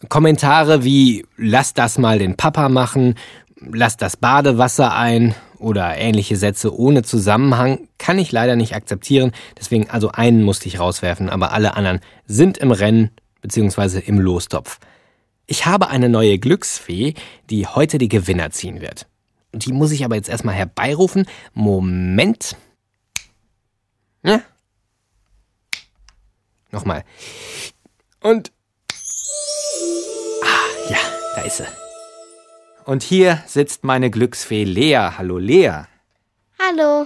Kommentare 0.09 0.83
wie 0.83 1.25
lass 1.35 1.73
das 1.73 1.97
mal 1.97 2.19
den 2.19 2.37
Papa 2.37 2.69
machen, 2.69 3.15
lass 3.59 3.97
das 3.97 4.17
Badewasser 4.17 4.95
ein 4.95 5.33
oder 5.59 5.97
ähnliche 5.97 6.37
Sätze 6.37 6.77
ohne 6.77 7.03
Zusammenhang 7.03 7.87
kann 7.97 8.19
ich 8.19 8.31
leider 8.31 8.55
nicht 8.55 8.75
akzeptieren, 8.75 9.31
deswegen 9.57 9.89
also 9.89 10.11
einen 10.11 10.43
musste 10.43 10.67
ich 10.67 10.79
rauswerfen, 10.79 11.29
aber 11.29 11.51
alle 11.51 11.75
anderen 11.75 11.99
sind 12.25 12.57
im 12.57 12.71
Rennen 12.71 13.11
bzw. 13.41 13.99
im 13.99 14.19
Lostopf. 14.19 14.79
Ich 15.45 15.65
habe 15.65 15.87
eine 15.89 16.09
neue 16.09 16.39
Glücksfee, 16.39 17.13
die 17.49 17.67
heute 17.67 17.97
die 17.97 18.09
Gewinner 18.09 18.51
ziehen 18.51 18.81
wird. 18.81 19.07
Die 19.53 19.71
muss 19.71 19.91
ich 19.91 20.03
aber 20.03 20.15
jetzt 20.15 20.29
erstmal 20.29 20.55
herbeirufen. 20.55 21.25
Moment. 21.53 22.57
Ja. 24.23 24.41
Nochmal. 26.71 27.05
Und. 28.21 28.51
Ah, 30.43 30.89
ja, 30.89 30.97
da 31.35 31.41
ist 31.41 31.57
sie. 31.57 31.86
Und 32.87 33.03
hier 33.03 33.43
sitzt 33.45 33.83
meine 33.83 34.09
Glücksfee 34.09 34.63
Lea. 34.63 35.09
Hallo 35.17 35.39
Lea. 35.39 35.81
Hallo. 36.57 37.05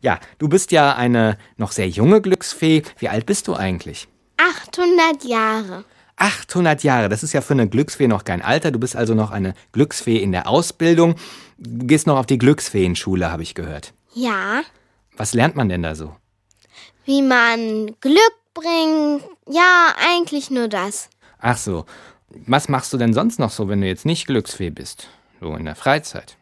Ja, 0.00 0.20
du 0.38 0.48
bist 0.48 0.70
ja 0.70 0.94
eine 0.94 1.38
noch 1.56 1.72
sehr 1.72 1.88
junge 1.88 2.20
Glücksfee. 2.20 2.84
Wie 2.98 3.08
alt 3.08 3.26
bist 3.26 3.48
du 3.48 3.56
eigentlich? 3.56 4.06
800 4.36 5.24
Jahre. 5.24 5.84
800 6.14 6.84
Jahre, 6.84 7.08
das 7.08 7.24
ist 7.24 7.32
ja 7.32 7.40
für 7.40 7.54
eine 7.54 7.68
Glücksfee 7.68 8.06
noch 8.06 8.22
kein 8.22 8.42
Alter. 8.42 8.70
Du 8.70 8.78
bist 8.78 8.94
also 8.94 9.12
noch 9.14 9.32
eine 9.32 9.54
Glücksfee 9.72 10.18
in 10.18 10.30
der 10.30 10.46
Ausbildung. 10.48 11.16
Du 11.58 11.86
gehst 11.86 12.06
noch 12.06 12.16
auf 12.16 12.26
die 12.26 12.38
Glücksfeenschule, 12.38 13.32
habe 13.32 13.42
ich 13.42 13.56
gehört. 13.56 13.92
Ja. 14.14 14.62
Was 15.16 15.34
lernt 15.34 15.56
man 15.56 15.68
denn 15.68 15.82
da 15.82 15.96
so? 15.96 16.14
Wie 17.04 17.22
man 17.22 17.96
Glück 18.00 18.34
bringt. 18.54 19.24
Ja, 19.48 19.96
eigentlich 20.12 20.48
nur 20.48 20.68
das. 20.68 21.10
Ach 21.40 21.56
so. 21.56 21.86
Was 22.46 22.68
machst 22.68 22.92
du 22.92 22.96
denn 22.96 23.12
sonst 23.12 23.38
noch 23.38 23.50
so, 23.50 23.68
wenn 23.68 23.80
du 23.80 23.86
jetzt 23.86 24.06
nicht 24.06 24.26
Glücksfee 24.26 24.70
bist? 24.70 25.08
So 25.40 25.54
in 25.54 25.64
der 25.64 25.74
Freizeit? 25.74 26.36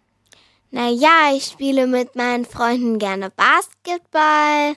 Naja, 0.70 1.32
ich 1.34 1.44
spiele 1.44 1.86
mit 1.86 2.14
meinen 2.14 2.44
Freunden 2.44 2.98
gerne 2.98 3.30
Basketball. 3.30 4.74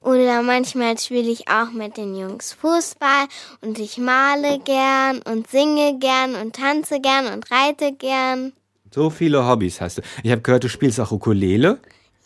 Oder 0.00 0.42
manchmal 0.42 0.98
spiele 0.98 1.30
ich 1.30 1.48
auch 1.48 1.70
mit 1.72 1.96
den 1.98 2.16
Jungs 2.16 2.54
Fußball 2.54 3.26
und 3.60 3.78
ich 3.78 3.98
male 3.98 4.58
gern 4.58 5.20
und 5.22 5.48
singe 5.48 5.98
gern 5.98 6.34
und 6.34 6.56
tanze 6.56 7.00
gern 7.00 7.26
und 7.26 7.50
reite 7.50 7.92
gern. 7.92 8.52
So 8.92 9.10
viele 9.10 9.46
Hobbys 9.46 9.80
hast 9.80 9.98
du. 9.98 10.02
Ich 10.22 10.30
habe 10.32 10.40
gehört, 10.40 10.64
du 10.64 10.68
spielst 10.68 10.98
auch 10.98 11.12
Ukulele 11.12 11.78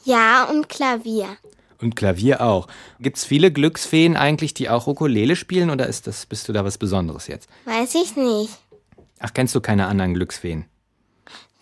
Ja, 0.05 0.45
und 0.45 0.69
Klavier. 0.69 1.37
Und 1.85 1.95
Klavier 1.97 2.41
auch. 2.41 2.67
Gibt's 2.99 3.25
viele 3.25 3.53
Glücksfeen 3.53 4.17
eigentlich, 4.17 4.55
die 4.55 4.69
auch 4.69 4.87
Ukulele 4.87 5.37
spielen 5.37 5.71
oder 5.71 5.87
ist 5.87 6.07
das 6.07 6.27
bist 6.27 6.49
du 6.49 6.53
da 6.53 6.65
was 6.65 6.79
Besonderes 6.79 7.27
jetzt? 7.29 7.49
Weiß 7.67 7.95
ich 7.95 8.17
nicht. 8.17 8.51
Ach, 9.21 9.33
kennst 9.33 9.55
du 9.55 9.61
keine 9.61 9.87
anderen 9.87 10.15
Glücksfeen? 10.15 10.65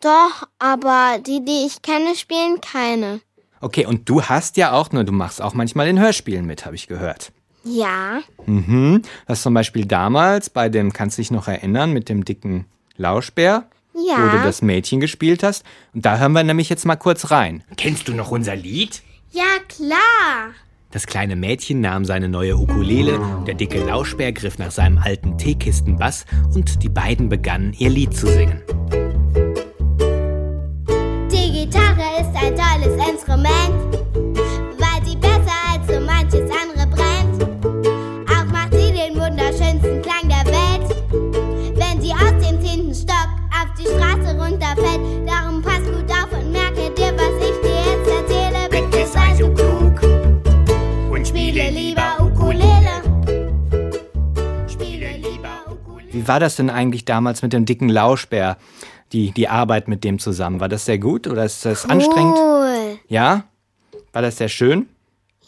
Doch, 0.01 0.49
aber 0.59 1.19
die, 1.25 1.45
die 1.45 1.67
ich 1.67 1.83
kenne, 1.83 2.15
spielen 2.17 2.61
keine. 2.61 3.21
Okay, 3.61 3.87
und 3.87 4.09
du 4.09 4.23
hast 4.23 4.57
ja 4.57 4.73
auch, 4.73 4.91
nur 4.91 5.05
du 5.05 5.13
machst 5.13 5.41
auch 5.41 5.55
manchmal 5.55 5.87
in 5.87 6.01
Hörspielen 6.01 6.45
mit, 6.47 6.65
habe 6.67 6.75
ich 6.75 6.89
gehört. 6.89 7.31
Ja. 7.65 8.21
Mhm. 8.47 9.03
Was 9.29 9.43
zum 9.43 9.55
Beispiel 9.55 9.85
damals 9.87 10.51
bei 10.51 10.69
dem, 10.69 10.93
kannst 10.93 11.19
du 11.19 11.23
dich 11.23 11.31
noch 11.31 11.47
erinnern, 11.47 11.93
mit 11.93 12.09
dem 12.09 12.25
dicken 12.25 12.65
Lauschbär, 12.97 13.69
Ja. 13.95 14.17
wo 14.19 14.37
du 14.37 14.43
das 14.43 14.63
Mädchen 14.63 14.99
gespielt 14.99 15.45
hast. 15.45 15.65
Und 15.95 16.05
da 16.05 16.19
hören 16.19 16.33
wir 16.33 16.43
nämlich 16.43 16.69
jetzt 16.69 16.85
mal 16.85 16.97
kurz 16.97 17.31
rein. 17.31 17.63
Kennst 17.77 18.09
du 18.09 18.15
noch 18.15 18.33
unser 18.33 18.57
Lied? 18.57 19.03
Ja, 19.33 19.45
klar. 19.67 20.53
Das 20.91 21.07
kleine 21.07 21.37
Mädchen 21.37 21.81
nahm 21.81 22.05
seine 22.05 22.29
neue 22.29 22.55
Ukulele, 22.55 23.19
der 23.47 23.55
dicke 23.55 23.83
Lauschbär 23.83 24.31
griff 24.33 24.59
nach 24.59 24.71
seinem 24.71 24.99
alten 24.99 25.39
Teekistenbass 25.39 26.27
und 26.55 26.83
die 26.83 26.91
beiden 26.91 27.31
begannen 27.31 27.73
ihr 27.79 27.89
Lied 27.89 28.13
zu 28.13 28.27
singen. 28.27 28.61
Wie 56.23 56.29
war 56.29 56.39
das 56.39 56.55
denn 56.55 56.71
eigentlich 56.71 57.05
damals 57.05 57.43
mit 57.43 57.53
dem 57.53 57.65
dicken 57.65 57.89
Lauschbär? 57.89 58.57
Die, 59.13 59.33
die 59.33 59.49
Arbeit 59.49 59.89
mit 59.89 60.05
dem 60.05 60.21
zusammen. 60.21 60.61
War 60.61 60.69
das 60.69 60.85
sehr 60.85 60.99
gut 60.99 61.27
oder 61.27 61.45
ist 61.45 61.65
das 61.65 61.85
anstrengend? 61.85 62.37
Cool. 62.39 62.99
Ja? 63.09 63.45
War 64.13 64.23
das 64.23 64.37
sehr 64.37 64.49
schön? 64.49 64.89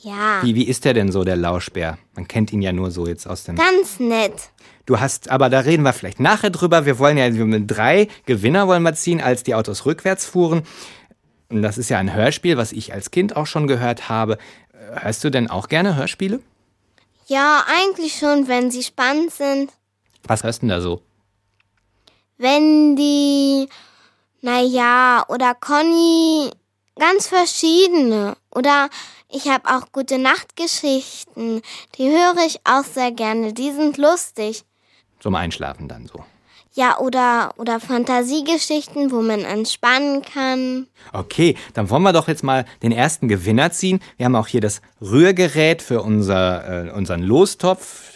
Ja. 0.03 0.41
Wie, 0.43 0.57
wie 0.57 0.65
ist 0.65 0.85
der 0.85 0.93
denn 0.93 1.13
so, 1.13 1.23
der 1.23 1.37
Lauschbär? 1.37 1.97
Man 2.17 2.27
kennt 2.27 2.53
ihn 2.53 2.61
ja 2.61 2.73
nur 2.73 2.91
so 2.91 3.07
jetzt 3.07 3.25
aus 3.29 3.45
dem. 3.45 3.55
Ganz 3.55 4.01
nett. 4.01 4.51
Du 4.85 4.99
hast, 4.99 5.31
aber 5.31 5.49
da 5.49 5.61
reden 5.61 5.85
wir 5.85 5.93
vielleicht 5.93 6.19
nachher 6.19 6.51
drüber. 6.51 6.87
Wir 6.87 6.99
wollen 6.99 7.19
ja 7.19 7.33
wir 7.33 7.45
mit 7.47 7.71
drei 7.71 8.09
Gewinner 8.27 8.67
wollen 8.67 8.83
wir 8.83 8.95
ziehen, 8.95 9.21
als 9.21 9.45
die 9.45 9.55
Autos 9.55 9.87
rückwärts 9.87 10.27
fuhren. 10.27 10.65
Und 11.51 11.63
das 11.63 11.79
ist 11.79 11.89
ja 11.89 11.99
ein 11.99 12.13
Hörspiel, 12.13 12.57
was 12.57 12.73
ich 12.73 12.93
als 12.93 13.13
Kind 13.13 13.37
auch 13.37 13.47
schon 13.47 13.69
gehört 13.69 14.09
habe. 14.09 14.39
Hörst 14.93 15.23
du 15.23 15.31
denn 15.31 15.49
auch 15.49 15.69
gerne 15.69 15.95
Hörspiele? 15.95 16.41
Ja, 17.29 17.65
eigentlich 17.79 18.17
schon, 18.19 18.49
wenn 18.49 18.73
sie 18.73 18.83
spannend 18.83 19.31
sind. 19.31 19.71
Was 20.27 20.43
du 20.43 20.51
denn 20.61 20.69
da 20.69 20.81
so? 20.81 21.03
Wenn 22.37 22.97
die, 22.97 23.69
naja, 24.41 25.25
oder 25.29 25.55
Conny, 25.55 26.51
ganz 26.99 27.29
verschiedene. 27.29 28.37
Oder 28.55 28.89
ich 29.29 29.49
habe 29.49 29.69
auch 29.69 29.93
gute 29.93 30.19
Nachtgeschichten. 30.19 31.63
Die 31.97 32.09
höre 32.09 32.47
ich 32.47 32.61
auch 32.65 32.85
sehr 32.85 33.13
gerne. 33.13 33.53
Die 33.53 33.73
sind 33.73 33.99
lustig. 33.99 34.65
Zum 35.21 35.35
Einschlafen 35.35 35.89
dann 35.89 36.07
so. 36.07 36.25
Ja, 36.77 36.99
oder, 36.99 37.53
oder 37.57 37.79
Fantasiegeschichten, 37.79 39.13
wo 39.13 39.23
man 39.23 39.41
entspannen 39.43 40.23
kann. 40.23 40.89
Okay, 41.13 41.57
dann 41.73 41.89
wollen 41.89 42.03
wir 42.03 42.13
doch 42.13 42.27
jetzt 42.27 42.43
mal 42.43 42.65
den 42.83 42.91
ersten 42.91 43.29
Gewinner 43.29 43.71
ziehen. 43.71 44.01
Wir 44.17 44.27
haben 44.27 44.35
auch 44.35 44.49
hier 44.49 44.61
das 44.61 44.83
Rührgerät 45.01 45.83
für 45.83 46.03
unser, 46.03 46.89
äh, 46.89 46.91
unseren 46.91 47.23
Lostopf. 47.23 48.14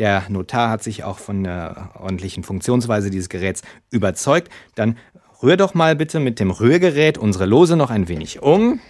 Der 0.00 0.24
Notar 0.30 0.70
hat 0.70 0.82
sich 0.82 1.04
auch 1.04 1.18
von 1.18 1.44
der 1.44 1.90
ordentlichen 2.00 2.42
Funktionsweise 2.42 3.10
dieses 3.10 3.28
Geräts 3.28 3.60
überzeugt. 3.90 4.50
Dann 4.74 4.96
rühr 5.42 5.58
doch 5.58 5.74
mal 5.74 5.94
bitte 5.94 6.20
mit 6.20 6.40
dem 6.40 6.50
Rührgerät 6.50 7.18
unsere 7.18 7.44
Lose 7.44 7.76
noch 7.76 7.90
ein 7.90 8.08
wenig 8.08 8.40
um. 8.40 8.80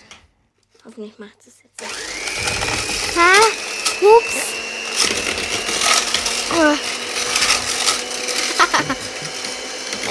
Hoffentlich 0.85 1.19
macht 1.19 1.37
es 1.41 1.65
jetzt. 1.65 1.81
nicht. 1.81 3.17
Ha? 3.17 3.33
Ups. 4.07 4.55
Oh. 6.53 6.75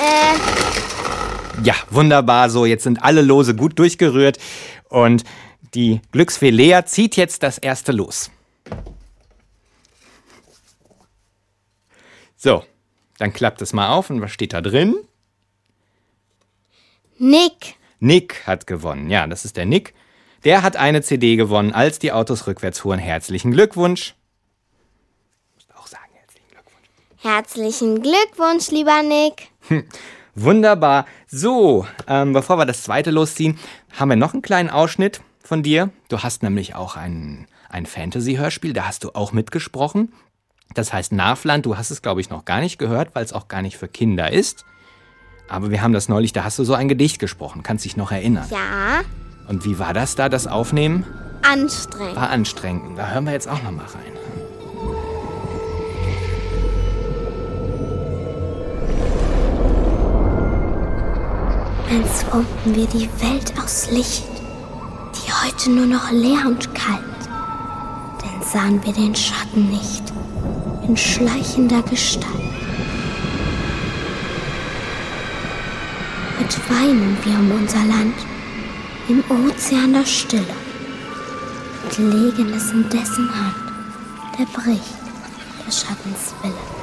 äh, 1.62 1.64
Ja, 1.64 1.76
wunderbar. 1.92 2.50
So, 2.50 2.66
jetzt 2.66 2.84
sind 2.84 3.02
alle 3.02 3.22
Lose 3.22 3.56
gut 3.56 3.80
durchgerührt. 3.80 4.38
Und 4.90 5.24
die 5.74 6.02
Glücksfee 6.12 6.50
Lea 6.50 6.82
zieht 6.84 7.16
jetzt 7.16 7.42
das 7.44 7.58
erste 7.58 7.94
Los. 7.94 8.32
So, 12.42 12.64
dann 13.18 13.34
klappt 13.34 13.62
es 13.62 13.74
mal 13.74 13.90
auf 13.90 14.10
und 14.10 14.22
was 14.22 14.32
steht 14.32 14.54
da 14.54 14.62
drin? 14.62 14.96
Nick. 17.18 17.76
Nick 18.00 18.48
hat 18.48 18.66
gewonnen. 18.66 19.10
Ja, 19.10 19.28
das 19.28 19.44
ist 19.44 19.58
der 19.58 19.66
Nick. 19.66 19.94
Der 20.46 20.64
hat 20.64 20.78
eine 20.78 21.02
CD 21.02 21.36
gewonnen, 21.36 21.74
als 21.74 22.00
die 22.00 22.14
Autos 22.14 22.48
rückwärts 22.48 22.80
fuhren. 22.80 22.98
Herzlichen 22.98 23.52
Glückwunsch. 23.52 24.16
Herzlichen 27.22 28.02
Glückwunsch, 28.02 28.72
lieber 28.72 29.04
Nick. 29.04 29.50
Wunderbar. 30.36 31.06
So, 31.28 31.86
ähm, 32.08 32.32
bevor 32.32 32.56
wir 32.58 32.66
das 32.66 32.84
zweite 32.84 33.12
losziehen, 33.12 33.60
haben 33.92 34.08
wir 34.08 34.16
noch 34.16 34.32
einen 34.32 34.42
kleinen 34.42 34.70
Ausschnitt 34.70 35.20
von 35.44 35.62
dir. 35.62 35.90
Du 36.08 36.20
hast 36.20 36.44
nämlich 36.44 36.76
auch 36.76 36.96
ein, 36.96 37.48
ein 37.68 37.86
Fantasy-Hörspiel, 37.86 38.72
da 38.72 38.88
hast 38.88 39.04
du 39.04 39.10
auch 39.16 39.34
mitgesprochen. 39.34 40.14
Das 40.76 40.94
heißt 40.94 41.12
Nafland, 41.12 41.66
du 41.66 41.78
hast 41.78 41.90
es, 41.92 42.02
glaube 42.02 42.22
ich, 42.22 42.30
noch 42.30 42.46
gar 42.46 42.60
nicht 42.62 42.78
gehört, 42.78 43.16
weil 43.16 43.26
es 43.26 43.34
auch 43.34 43.48
gar 43.48 43.62
nicht 43.62 43.78
für 43.78 43.88
Kinder 43.88 44.32
ist. 44.32 44.66
Aber 45.48 45.72
wir 45.72 45.82
haben 45.82 45.94
das 45.94 46.10
neulich, 46.10 46.32
da 46.32 46.44
hast 46.44 46.60
du 46.60 46.64
so 46.64 46.76
ein 46.76 46.88
Gedicht 46.88 47.18
gesprochen. 47.20 47.64
Kannst 47.64 47.86
dich 47.86 47.98
noch 47.98 48.12
erinnern? 48.12 48.46
Ja, 48.52 49.02
Und 49.48 49.66
wie 49.66 49.80
war 49.80 49.94
das 49.94 50.16
da, 50.16 50.30
das 50.30 50.46
Aufnehmen? 50.48 51.06
anstrengend. 51.42 52.16
War 52.18 52.30
anstrengend. 52.30 52.98
Da 53.00 53.10
hören 53.12 53.24
wir 53.26 53.32
jetzt 53.32 53.48
auch 53.48 53.64
noch 53.64 53.72
mal 53.72 53.86
rein. 53.86 54.14
Als 61.90 62.24
formten 62.24 62.76
wir 62.76 62.86
die 62.88 63.10
Welt 63.22 63.54
aus 63.62 63.90
Licht, 63.92 64.24
die 65.16 65.32
heute 65.32 65.72
nur 65.72 65.86
noch 65.88 66.12
leer 66.12 66.46
und 66.46 66.74
kalt. 66.76 67.04
Denn 68.24 68.48
sahen 68.48 68.84
wir 68.86 68.94
den 68.94 69.16
Schatten 69.16 69.70
nicht 69.70 70.04
in 70.90 70.98
schleichender 70.98 71.84
Gestalt. 71.84 72.26
Heute 76.40 76.60
weinen 76.68 77.16
wir 77.24 77.34
um 77.34 77.52
unser 77.52 77.86
Land 77.86 78.16
im 79.08 79.24
Ozean 79.30 79.94
der 79.94 80.06
Stille 80.06 80.56
und 81.84 81.98
legen 82.12 82.52
es 82.56 82.72
in 82.72 82.90
dessen 82.90 83.30
Hand, 83.30 83.72
der 84.38 84.46
bricht 84.46 84.98
des 85.68 85.82
Schattens 85.82 86.34
Wille. 86.42 86.79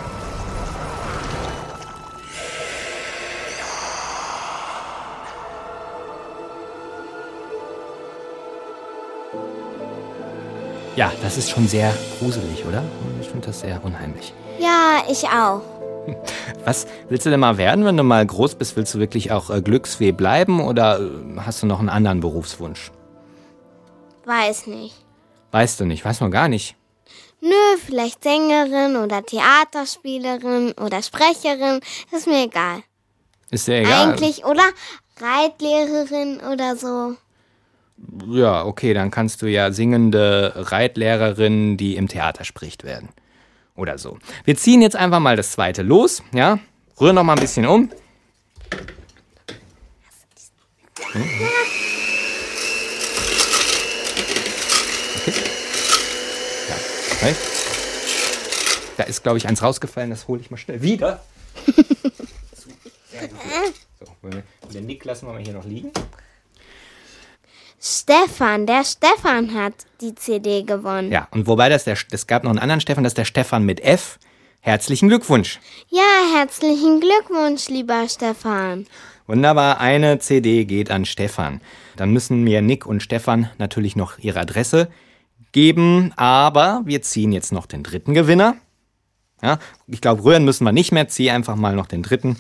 Ja, 10.97 11.13
das 11.23 11.37
ist 11.37 11.51
schon 11.51 11.69
sehr 11.69 11.93
gruselig, 12.19 12.65
oder? 12.65 12.83
Ich 13.21 13.29
finde 13.29 13.47
das 13.49 13.61
sehr 13.61 13.85
unheimlich. 13.85 14.33
Ja, 14.59 15.03
ich 15.11 15.25
auch. 15.29 15.61
Was 16.65 16.87
willst 17.11 17.27
du 17.27 17.31
denn 17.31 17.41
mal 17.41 17.59
werden, 17.59 17.85
wenn 17.85 17.99
du 17.99 18.03
mal 18.03 18.25
groß 18.25 18.55
bist? 18.55 18.77
Willst 18.77 18.95
du 18.95 18.99
wirklich 18.99 19.31
auch 19.31 19.51
äh, 19.51 19.61
Glücksfee 19.61 20.13
bleiben 20.13 20.65
oder 20.65 20.99
äh, 21.01 21.39
hast 21.39 21.63
du 21.63 21.67
noch 21.67 21.81
einen 21.81 21.91
anderen 21.91 22.21
Berufswunsch? 22.21 22.93
Weiß 24.25 24.69
nicht. 24.69 24.95
Weißt 25.51 25.79
du 25.81 25.85
nicht, 25.85 26.03
weiß 26.03 26.21
man 26.21 26.31
gar 26.31 26.49
nicht. 26.49 26.77
Nö, 27.43 27.51
vielleicht 27.85 28.23
Sängerin 28.25 28.97
oder 28.97 29.23
Theaterspielerin 29.23 30.73
oder 30.73 31.03
Sprecherin, 31.03 31.81
ist 32.11 32.27
mir 32.27 32.45
egal. 32.45 32.83
Ist 33.51 33.69
dir 33.69 33.81
egal. 33.81 34.09
Eigentlich, 34.09 34.47
oder? 34.47 34.65
Reitlehrerin 35.21 36.41
oder 36.41 36.77
so. 36.77 37.17
Ja, 38.29 38.65
okay, 38.65 38.93
dann 38.95 39.11
kannst 39.11 39.43
du 39.43 39.47
ja 39.47 39.73
singende 39.73 40.53
Reitlehrerin, 40.55 41.77
die 41.77 41.97
im 41.97 42.09
Theater 42.09 42.45
spricht, 42.45 42.85
werden. 42.85 43.09
Oder 43.75 43.99
so. 43.99 44.19
Wir 44.45 44.57
ziehen 44.57 44.83
jetzt 44.83 44.97
einfach 44.97 45.21
mal 45.21 45.37
das 45.37 45.53
zweite 45.53 45.83
los, 45.83 46.23
ja? 46.33 46.59
Rühr 47.01 47.13
noch 47.13 47.25
mal 47.25 47.35
ein 47.35 47.41
bisschen 47.41 47.67
um. 47.67 47.91
Mhm. 51.15 51.49
Okay. 55.17 55.33
Ja, 56.69 57.27
recht. 57.27 57.41
Da 58.97 59.03
ist, 59.05 59.23
glaube 59.23 59.39
ich, 59.39 59.47
eins 59.47 59.63
rausgefallen, 59.63 60.11
das 60.11 60.27
hole 60.29 60.41
ich 60.41 60.51
mal 60.51 60.57
schnell 60.57 60.81
wieder. 60.83 61.23
Sehr 63.11 63.29
gut. 63.29 63.75
So, 64.01 64.69
den 64.73 64.87
Nick 64.87 65.05
lassen 65.05 65.27
wir 65.27 65.33
mal 65.35 65.43
hier 65.43 65.53
noch 65.53 65.65
liegen. 65.65 65.91
Stefan, 67.81 68.67
der 68.67 68.85
Stefan 68.85 69.55
hat 69.55 69.75
die 70.01 70.15
CD 70.15 70.63
gewonnen. 70.63 71.13
Ja, 71.13 71.29
und 71.31 71.47
wobei 71.47 71.69
das, 71.69 71.85
der, 71.85 71.97
es 72.11 72.27
gab 72.27 72.45
noch 72.45 72.51
einen 72.51 72.59
anderen 72.59 72.81
Stefan, 72.81 73.05
das 73.05 73.11
ist 73.11 73.19
der 73.19 73.25
Stefan 73.25 73.65
mit 73.65 73.81
F. 73.81 74.19
Herzlichen 74.61 75.09
Glückwunsch. 75.09 75.61
Ja, 75.91 76.37
herzlichen 76.37 77.01
Glückwunsch, 77.01 77.69
lieber 77.69 78.09
Stefan. 78.09 78.87
Wunderbar, 79.27 79.81
eine 79.81 80.19
CD 80.19 80.65
geht 80.65 80.91
an 80.91 81.05
Stefan. 81.05 81.61
Dann 81.97 82.13
müssen 82.13 82.43
mir 82.43 82.63
Nick 82.63 82.87
und 82.87 83.03
Stefan 83.03 83.51
natürlich 83.59 83.95
noch 83.95 84.19
ihre 84.19 84.41
Adresse 84.41 84.89
geben, 85.53 86.13
aber 86.17 86.83
wir 86.85 87.03
ziehen 87.03 87.33
jetzt 87.33 87.53
noch 87.53 87.67
den 87.67 87.83
dritten 87.83 88.15
Gewinner. 88.15 88.57
Ja, 89.43 89.59
ich 89.87 90.01
glaube, 90.01 90.25
rühren 90.25 90.45
müssen 90.45 90.65
wir 90.65 90.73
nicht 90.73 90.93
mehr, 90.93 91.09
zieh 91.09 91.31
einfach 91.31 91.57
mal 91.57 91.75
noch 91.75 91.87
den 91.87 92.03
dritten. 92.03 92.37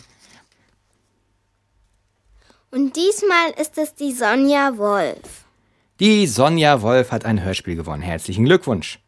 Und 2.77 2.95
diesmal 2.95 3.53
ist 3.59 3.79
es 3.79 3.95
die 3.95 4.13
Sonja 4.13 4.77
Wolf. 4.77 5.47
Die 5.99 6.27
Sonja 6.27 6.83
Wolf 6.83 7.11
hat 7.11 7.25
ein 7.25 7.43
Hörspiel 7.43 7.75
gewonnen. 7.75 8.03
Herzlichen 8.03 8.45
Glückwunsch. 8.45 8.99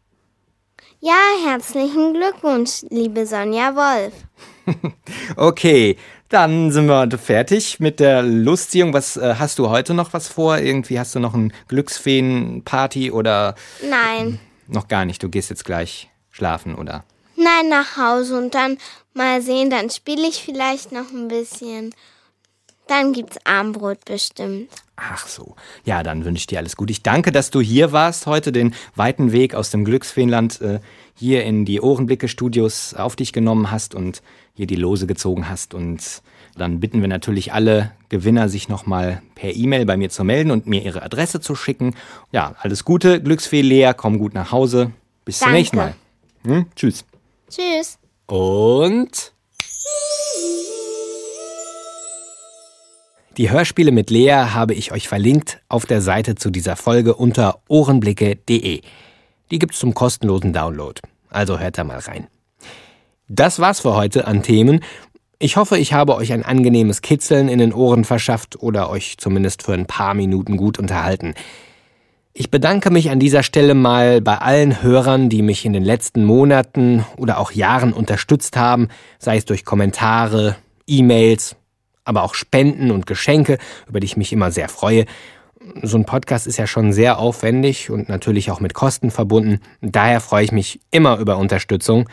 Ja, 1.01 1.19
herzlichen 1.45 2.15
Glückwunsch, 2.15 2.81
liebe 2.89 3.27
Sonja 3.27 3.75
Wolf. 3.75 4.13
Okay, 5.35 5.97
dann 6.29 6.71
sind 6.71 6.87
wir 6.87 7.07
fertig 7.19 7.79
mit 7.79 7.99
der 7.99 8.23
Lustziehung. 8.23 8.91
Was 8.91 9.17
äh, 9.17 9.35
hast 9.37 9.59
du 9.59 9.69
heute 9.69 9.93
noch 9.93 10.13
was 10.13 10.27
vor? 10.27 10.57
Irgendwie 10.57 10.99
hast 10.99 11.13
du 11.13 11.19
noch 11.19 11.35
ein 11.35 11.53
Glücksfeen-Party 11.67 13.11
oder 13.11 13.53
Nein, 13.87 14.39
noch 14.67 14.87
gar 14.87 15.05
nicht? 15.05 15.21
Du 15.21 15.29
gehst 15.29 15.51
jetzt 15.51 15.65
gleich 15.65 16.09
schlafen 16.31 16.73
oder? 16.73 17.03
nein, 17.35 17.69
nach 17.69 17.97
Hause 17.97 18.37
und 18.37 18.53
dann 18.53 18.77
mal 19.13 19.41
sehen, 19.41 19.69
dann 19.69 19.89
spiele 19.89 20.27
ich 20.27 20.43
vielleicht 20.43 20.91
noch 20.91 21.11
ein 21.11 21.27
bisschen. 21.27 21.93
Dann 22.89 23.13
gibt's 23.13 23.37
Armbrot 23.43 24.03
bestimmt. 24.03 24.71
Ach 24.95 25.27
so. 25.27 25.55
Ja, 25.85 26.01
dann 26.01 26.25
wünsche 26.25 26.41
ich 26.41 26.47
dir 26.47 26.57
alles 26.57 26.75
Gute. 26.75 26.91
Ich 26.91 27.03
danke, 27.03 27.31
dass 27.31 27.51
du 27.51 27.61
hier 27.61 27.91
warst 27.91 28.25
heute, 28.25 28.51
den 28.51 28.73
weiten 28.95 29.31
Weg 29.31 29.53
aus 29.53 29.69
dem 29.69 29.85
Glücksfeenland 29.85 30.59
äh, 30.59 30.79
hier 31.13 31.43
in 31.43 31.65
die 31.65 31.81
Ohrenblicke-Studios 31.81 32.95
auf 32.95 33.15
dich 33.15 33.31
genommen 33.31 33.69
hast 33.69 33.93
und 33.93 34.23
hier 34.55 34.65
die 34.65 34.75
Lose 34.75 35.05
gezogen 35.05 35.47
hast. 35.47 35.75
Und 35.75 36.23
dann 36.57 36.79
bitten 36.79 37.01
wir 37.01 37.07
natürlich 37.07 37.53
alle 37.53 37.91
Gewinner, 38.09 38.49
sich 38.49 38.69
nochmal 38.69 39.21
per 39.35 39.55
E-Mail 39.55 39.85
bei 39.85 39.95
mir 39.95 40.09
zu 40.09 40.23
melden 40.23 40.49
und 40.49 40.65
mir 40.65 40.81
ihre 40.81 41.03
Adresse 41.03 41.39
zu 41.39 41.53
schicken. 41.53 41.95
Ja, 42.31 42.55
alles 42.59 42.85
Gute, 42.85 43.21
Glücksfee 43.21 43.61
Lea, 43.61 43.91
komm 43.95 44.17
gut 44.17 44.33
nach 44.33 44.51
Hause. 44.51 44.93
Bis 45.25 45.37
zum 45.37 45.45
Danke. 45.45 45.57
nächsten 45.59 45.77
Mal. 45.77 45.95
Hm? 46.43 46.65
Tschüss. 46.75 47.05
Tschüss. 47.49 47.99
Und 48.25 49.31
die 53.39 53.49
Hörspiele 53.49 53.93
mit 53.93 54.09
Lea 54.09 54.47
habe 54.53 54.73
ich 54.73 54.91
euch 54.91 55.07
verlinkt 55.07 55.61
auf 55.69 55.85
der 55.85 56.01
Seite 56.01 56.35
zu 56.35 56.49
dieser 56.49 56.75
Folge 56.75 57.15
unter 57.15 57.61
ohrenblicke.de. 57.69 58.81
Die 59.49 59.59
gibt's 59.59 59.79
zum 59.79 59.93
kostenlosen 59.93 60.51
Download. 60.51 60.99
Also 61.29 61.57
hört 61.57 61.77
da 61.77 61.85
mal 61.85 61.99
rein. 61.99 62.27
Das 63.29 63.59
war's 63.59 63.79
für 63.79 63.95
heute 63.95 64.27
an 64.27 64.43
Themen. 64.43 64.81
Ich 65.37 65.55
hoffe, 65.55 65.77
ich 65.77 65.93
habe 65.93 66.17
euch 66.17 66.33
ein 66.33 66.43
angenehmes 66.43 67.01
Kitzeln 67.01 67.47
in 67.47 67.59
den 67.59 67.71
Ohren 67.71 68.03
verschafft 68.03 68.61
oder 68.61 68.89
euch 68.89 69.17
zumindest 69.17 69.63
für 69.63 69.73
ein 69.73 69.85
paar 69.85 70.15
Minuten 70.15 70.57
gut 70.57 70.77
unterhalten. 70.77 71.33
Ich 72.33 72.51
bedanke 72.51 72.91
mich 72.91 73.09
an 73.09 73.21
dieser 73.21 73.43
Stelle 73.43 73.73
mal 73.73 74.19
bei 74.19 74.37
allen 74.39 74.83
Hörern, 74.83 75.29
die 75.29 75.43
mich 75.43 75.63
in 75.63 75.71
den 75.71 75.85
letzten 75.85 76.25
Monaten 76.25 77.05
oder 77.15 77.37
auch 77.37 77.53
Jahren 77.53 77.93
unterstützt 77.93 78.57
haben, 78.57 78.89
sei 79.17 79.37
es 79.37 79.45
durch 79.45 79.63
Kommentare, 79.63 80.57
E-Mails, 80.87 81.55
aber 82.03 82.23
auch 82.23 82.33
Spenden 82.33 82.91
und 82.91 83.05
Geschenke, 83.05 83.57
über 83.87 83.99
die 83.99 84.05
ich 84.05 84.17
mich 84.17 84.33
immer 84.33 84.51
sehr 84.51 84.69
freue. 84.69 85.05
So 85.83 85.97
ein 85.97 86.05
Podcast 86.05 86.47
ist 86.47 86.57
ja 86.57 86.67
schon 86.67 86.93
sehr 86.93 87.19
aufwendig 87.19 87.89
und 87.89 88.09
natürlich 88.09 88.49
auch 88.49 88.59
mit 88.59 88.73
Kosten 88.73 89.11
verbunden. 89.11 89.59
Daher 89.81 90.21
freue 90.21 90.45
ich 90.45 90.51
mich 90.51 90.79
immer 90.91 91.17
über 91.17 91.37
Unterstützung. 91.37 92.07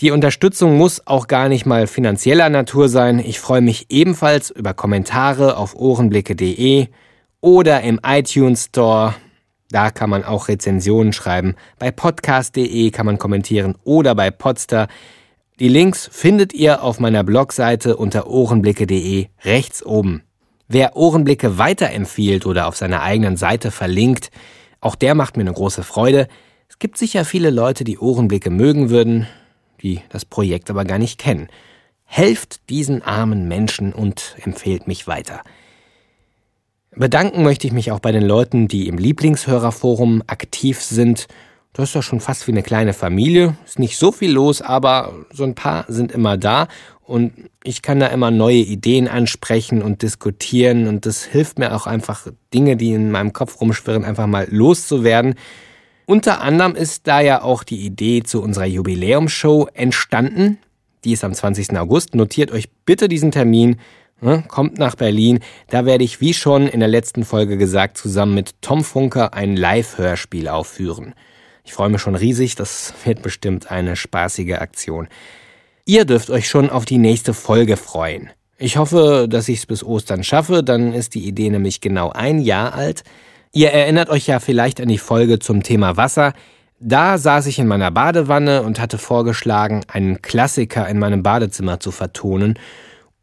Die 0.00 0.12
Unterstützung 0.12 0.76
muss 0.76 1.06
auch 1.06 1.26
gar 1.26 1.48
nicht 1.48 1.66
mal 1.66 1.86
finanzieller 1.88 2.48
Natur 2.48 2.88
sein. 2.88 3.18
Ich 3.18 3.40
freue 3.40 3.60
mich 3.60 3.86
ebenfalls 3.90 4.50
über 4.50 4.72
Kommentare 4.72 5.56
auf 5.56 5.74
ohrenblicke.de 5.74 6.86
oder 7.40 7.80
im 7.82 8.00
iTunes 8.06 8.66
Store. 8.66 9.14
Da 9.70 9.90
kann 9.90 10.08
man 10.08 10.24
auch 10.24 10.48
Rezensionen 10.48 11.12
schreiben. 11.12 11.56
Bei 11.78 11.90
podcast.de 11.90 12.90
kann 12.90 13.06
man 13.06 13.18
kommentieren 13.18 13.74
oder 13.84 14.14
bei 14.14 14.30
Podster. 14.30 14.88
Die 15.60 15.68
Links 15.68 16.08
findet 16.12 16.52
ihr 16.52 16.84
auf 16.84 17.00
meiner 17.00 17.24
Blogseite 17.24 17.96
unter 17.96 18.28
ohrenblicke.de 18.28 19.26
rechts 19.42 19.84
oben. 19.84 20.22
Wer 20.68 20.94
Ohrenblicke 20.94 21.58
weiterempfiehlt 21.58 22.46
oder 22.46 22.68
auf 22.68 22.76
seiner 22.76 23.02
eigenen 23.02 23.36
Seite 23.36 23.72
verlinkt, 23.72 24.30
auch 24.80 24.94
der 24.94 25.16
macht 25.16 25.36
mir 25.36 25.42
eine 25.42 25.52
große 25.52 25.82
Freude. 25.82 26.28
Es 26.68 26.78
gibt 26.78 26.96
sicher 26.96 27.24
viele 27.24 27.50
Leute, 27.50 27.82
die 27.82 27.98
Ohrenblicke 27.98 28.50
mögen 28.50 28.88
würden, 28.88 29.26
die 29.82 30.00
das 30.10 30.24
Projekt 30.24 30.70
aber 30.70 30.84
gar 30.84 30.98
nicht 30.98 31.18
kennen. 31.18 31.48
Helft 32.04 32.70
diesen 32.70 33.02
armen 33.02 33.48
Menschen 33.48 33.92
und 33.92 34.36
empfehlt 34.44 34.86
mich 34.86 35.08
weiter. 35.08 35.42
Bedanken 36.92 37.42
möchte 37.42 37.66
ich 37.66 37.72
mich 37.72 37.90
auch 37.90 38.00
bei 38.00 38.12
den 38.12 38.24
Leuten, 38.24 38.68
die 38.68 38.86
im 38.86 38.96
Lieblingshörerforum 38.96 40.22
aktiv 40.28 40.80
sind. 40.80 41.26
Das 41.78 41.90
ist 41.90 41.94
doch 41.94 42.02
schon 42.02 42.18
fast 42.18 42.48
wie 42.48 42.50
eine 42.50 42.64
kleine 42.64 42.92
Familie. 42.92 43.56
Ist 43.64 43.78
nicht 43.78 43.98
so 43.98 44.10
viel 44.10 44.32
los, 44.32 44.62
aber 44.62 45.14
so 45.32 45.44
ein 45.44 45.54
paar 45.54 45.84
sind 45.86 46.10
immer 46.10 46.36
da 46.36 46.66
und 47.04 47.32
ich 47.62 47.82
kann 47.82 48.00
da 48.00 48.08
immer 48.08 48.32
neue 48.32 48.56
Ideen 48.56 49.06
ansprechen 49.06 49.80
und 49.80 50.02
diskutieren 50.02 50.88
und 50.88 51.06
das 51.06 51.22
hilft 51.22 51.60
mir 51.60 51.76
auch 51.76 51.86
einfach, 51.86 52.26
Dinge, 52.52 52.76
die 52.76 52.90
in 52.90 53.12
meinem 53.12 53.32
Kopf 53.32 53.60
rumschwirren, 53.60 54.04
einfach 54.04 54.26
mal 54.26 54.48
loszuwerden. 54.50 55.36
Unter 56.04 56.40
anderem 56.40 56.74
ist 56.74 57.06
da 57.06 57.20
ja 57.20 57.42
auch 57.42 57.62
die 57.62 57.86
Idee 57.86 58.24
zu 58.24 58.42
unserer 58.42 58.66
Jubiläumsshow 58.66 59.68
entstanden. 59.72 60.58
Die 61.04 61.12
ist 61.12 61.22
am 61.22 61.32
20. 61.32 61.78
August. 61.78 62.16
Notiert 62.16 62.50
euch 62.50 62.68
bitte 62.86 63.06
diesen 63.06 63.30
Termin. 63.30 63.76
Ne? 64.20 64.42
Kommt 64.48 64.78
nach 64.78 64.96
Berlin, 64.96 65.38
da 65.68 65.86
werde 65.86 66.02
ich, 66.02 66.20
wie 66.20 66.34
schon 66.34 66.66
in 66.66 66.80
der 66.80 66.88
letzten 66.88 67.24
Folge 67.24 67.56
gesagt, 67.56 67.98
zusammen 67.98 68.34
mit 68.34 68.60
Tom 68.62 68.82
Funker 68.82 69.32
ein 69.32 69.56
Live-Hörspiel 69.56 70.48
aufführen. 70.48 71.14
Ich 71.68 71.74
freue 71.74 71.90
mich 71.90 72.00
schon 72.00 72.14
riesig, 72.14 72.54
das 72.54 72.94
wird 73.04 73.20
bestimmt 73.20 73.70
eine 73.70 73.94
spaßige 73.94 74.54
Aktion. 74.54 75.06
Ihr 75.84 76.06
dürft 76.06 76.30
euch 76.30 76.48
schon 76.48 76.70
auf 76.70 76.86
die 76.86 76.96
nächste 76.96 77.34
Folge 77.34 77.76
freuen. 77.76 78.30
Ich 78.56 78.78
hoffe, 78.78 79.26
dass 79.28 79.50
ich 79.50 79.58
es 79.58 79.66
bis 79.66 79.84
Ostern 79.84 80.24
schaffe, 80.24 80.64
dann 80.64 80.94
ist 80.94 81.14
die 81.14 81.28
Idee 81.28 81.50
nämlich 81.50 81.82
genau 81.82 82.08
ein 82.08 82.38
Jahr 82.38 82.72
alt. 82.72 83.04
Ihr 83.52 83.68
erinnert 83.68 84.08
euch 84.08 84.26
ja 84.26 84.40
vielleicht 84.40 84.80
an 84.80 84.88
die 84.88 84.96
Folge 84.96 85.40
zum 85.40 85.62
Thema 85.62 85.98
Wasser. 85.98 86.32
Da 86.80 87.18
saß 87.18 87.44
ich 87.44 87.58
in 87.58 87.66
meiner 87.66 87.90
Badewanne 87.90 88.62
und 88.62 88.80
hatte 88.80 88.96
vorgeschlagen, 88.96 89.82
einen 89.88 90.22
Klassiker 90.22 90.88
in 90.88 90.98
meinem 90.98 91.22
Badezimmer 91.22 91.80
zu 91.80 91.90
vertonen 91.90 92.58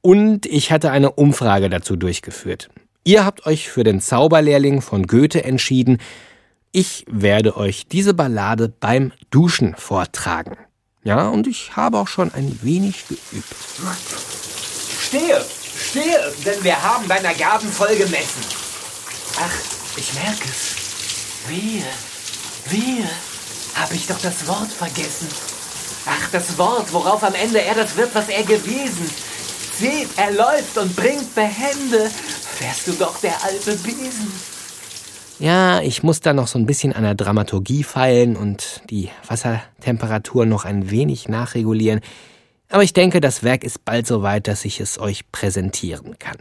und 0.01 0.45
ich 0.45 0.71
hatte 0.71 0.91
eine 0.91 1.13
Umfrage 1.13 1.67
dazu 1.71 1.95
durchgeführt. 1.95 2.69
Ihr 3.05 3.25
habt 3.25 3.47
euch 3.47 3.71
für 3.71 3.84
den 3.84 4.01
Zauberlehrling 4.01 4.81
von 4.81 5.08
Goethe 5.08 5.43
entschieden. 5.43 5.97
Ich 6.77 7.05
werde 7.07 7.55
euch 7.55 7.88
diese 7.88 8.13
Ballade 8.13 8.67
beim 8.67 9.13
Duschen 9.29 9.77
vortragen. 9.77 10.57
Ja, 11.05 11.29
und 11.29 11.47
ich 11.47 11.77
habe 11.77 11.97
auch 11.97 12.09
schon 12.09 12.33
ein 12.33 12.59
wenig 12.63 13.07
geübt. 13.07 13.55
Stehe, 15.07 15.41
stehe, 15.89 16.33
denn 16.45 16.61
wir 16.65 16.83
haben 16.83 17.07
deiner 17.07 17.33
Gaben 17.33 17.71
voll 17.71 17.95
gemessen. 17.95 18.43
Ach, 19.39 19.53
ich 19.95 20.13
merke 20.15 20.43
es. 20.43 20.75
Wehe, 21.47 21.85
wehe, 22.69 23.09
habe 23.75 23.95
ich 23.95 24.07
doch 24.07 24.19
das 24.19 24.45
Wort 24.45 24.73
vergessen. 24.73 25.29
Ach, 26.05 26.29
das 26.33 26.57
Wort, 26.57 26.91
worauf 26.91 27.23
am 27.23 27.35
Ende 27.35 27.61
er 27.61 27.75
das 27.75 27.95
wird, 27.95 28.13
was 28.13 28.27
er 28.27 28.43
gewesen. 28.43 29.09
Seht, 29.79 30.09
er 30.17 30.31
läuft 30.31 30.77
und 30.77 30.93
bringt 30.93 31.33
behende. 31.35 32.11
Wärst 32.59 32.88
du 32.88 32.91
doch 32.99 33.17
der 33.21 33.41
alte 33.45 33.77
Besen. 33.77 34.55
Ja, 35.39 35.82
ich 35.82 36.04
muss 36.04 36.21
da 36.21 36.34
noch 36.34 36.48
so 36.48 36.58
ein 36.58 36.65
bisschen 36.65 36.93
an 36.93 37.04
der 37.04 37.15
Dramaturgie 37.15 37.84
feilen 37.84 38.36
und 38.36 38.82
die 38.89 39.10
Wassertemperatur 39.28 40.45
noch 40.45 40.65
ein 40.65 40.89
wenig 40.91 41.28
nachregulieren. 41.28 42.00
Aber 42.69 42.84
ich 42.84 42.93
denke, 42.93 43.21
das 43.21 43.43
Werk 43.43 43.63
ist 43.63 43.86
bald 43.86 44.08
so 44.08 44.21
weit, 44.21 44.48
dass 44.48 44.65
ich 44.65 44.80
es 44.80 45.00
euch 45.00 45.32
präsentieren 45.32 46.17
kann. 46.19 46.38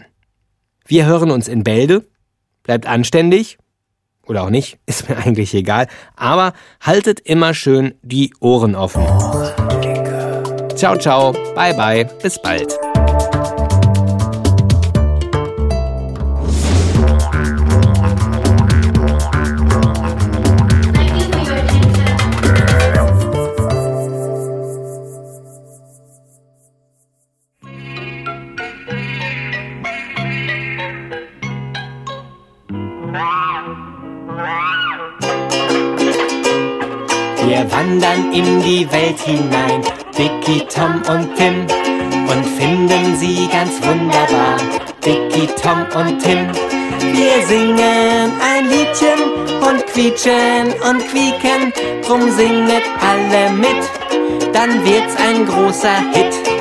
Wir 0.87 1.07
hören 1.07 1.31
uns 1.31 1.49
in 1.49 1.65
Bälde. 1.65 2.07
Bleibt 2.63 2.87
anständig. 2.87 3.59
Oder 4.27 4.45
auch 4.45 4.51
nicht, 4.51 4.79
ist 4.87 5.09
mir 5.09 5.17
eigentlich 5.17 5.55
egal. 5.55 5.89
Aber 6.17 6.55
haltet 6.81 7.21
immer 7.21 7.53
schön 7.53 7.95
die 8.03 8.33
Ohren 8.41 8.75
offen. 8.75 9.05
Ciao, 10.77 10.97
ciao. 10.97 11.33
Bye, 11.55 11.75
bye. 11.75 12.05
Bis 12.23 12.41
bald. 12.41 12.79
In 38.35 38.61
die 38.63 38.91
Welt 38.91 39.21
hinein, 39.21 39.81
Dicky, 40.19 40.67
Tom 40.67 40.97
und 41.09 41.35
Tim, 41.37 41.67
und 42.27 42.45
finden 42.59 43.17
sie 43.17 43.49
ganz 43.51 43.73
wunderbar, 43.87 44.57
Dicky, 45.05 45.47
Tom 45.63 45.87
und 45.95 46.19
Tim. 46.19 46.49
Wir 47.13 47.47
singen 47.47 48.33
ein 48.43 48.69
Liedchen 48.69 49.21
und 49.61 49.87
quietschen 49.87 50.73
und 50.89 51.01
quieken, 51.09 51.73
drum 52.05 52.29
singet 52.33 52.83
alle 53.01 53.53
mit, 53.53 54.53
dann 54.53 54.85
wird's 54.85 55.15
ein 55.17 55.47
großer 55.47 55.97
Hit. 56.13 56.54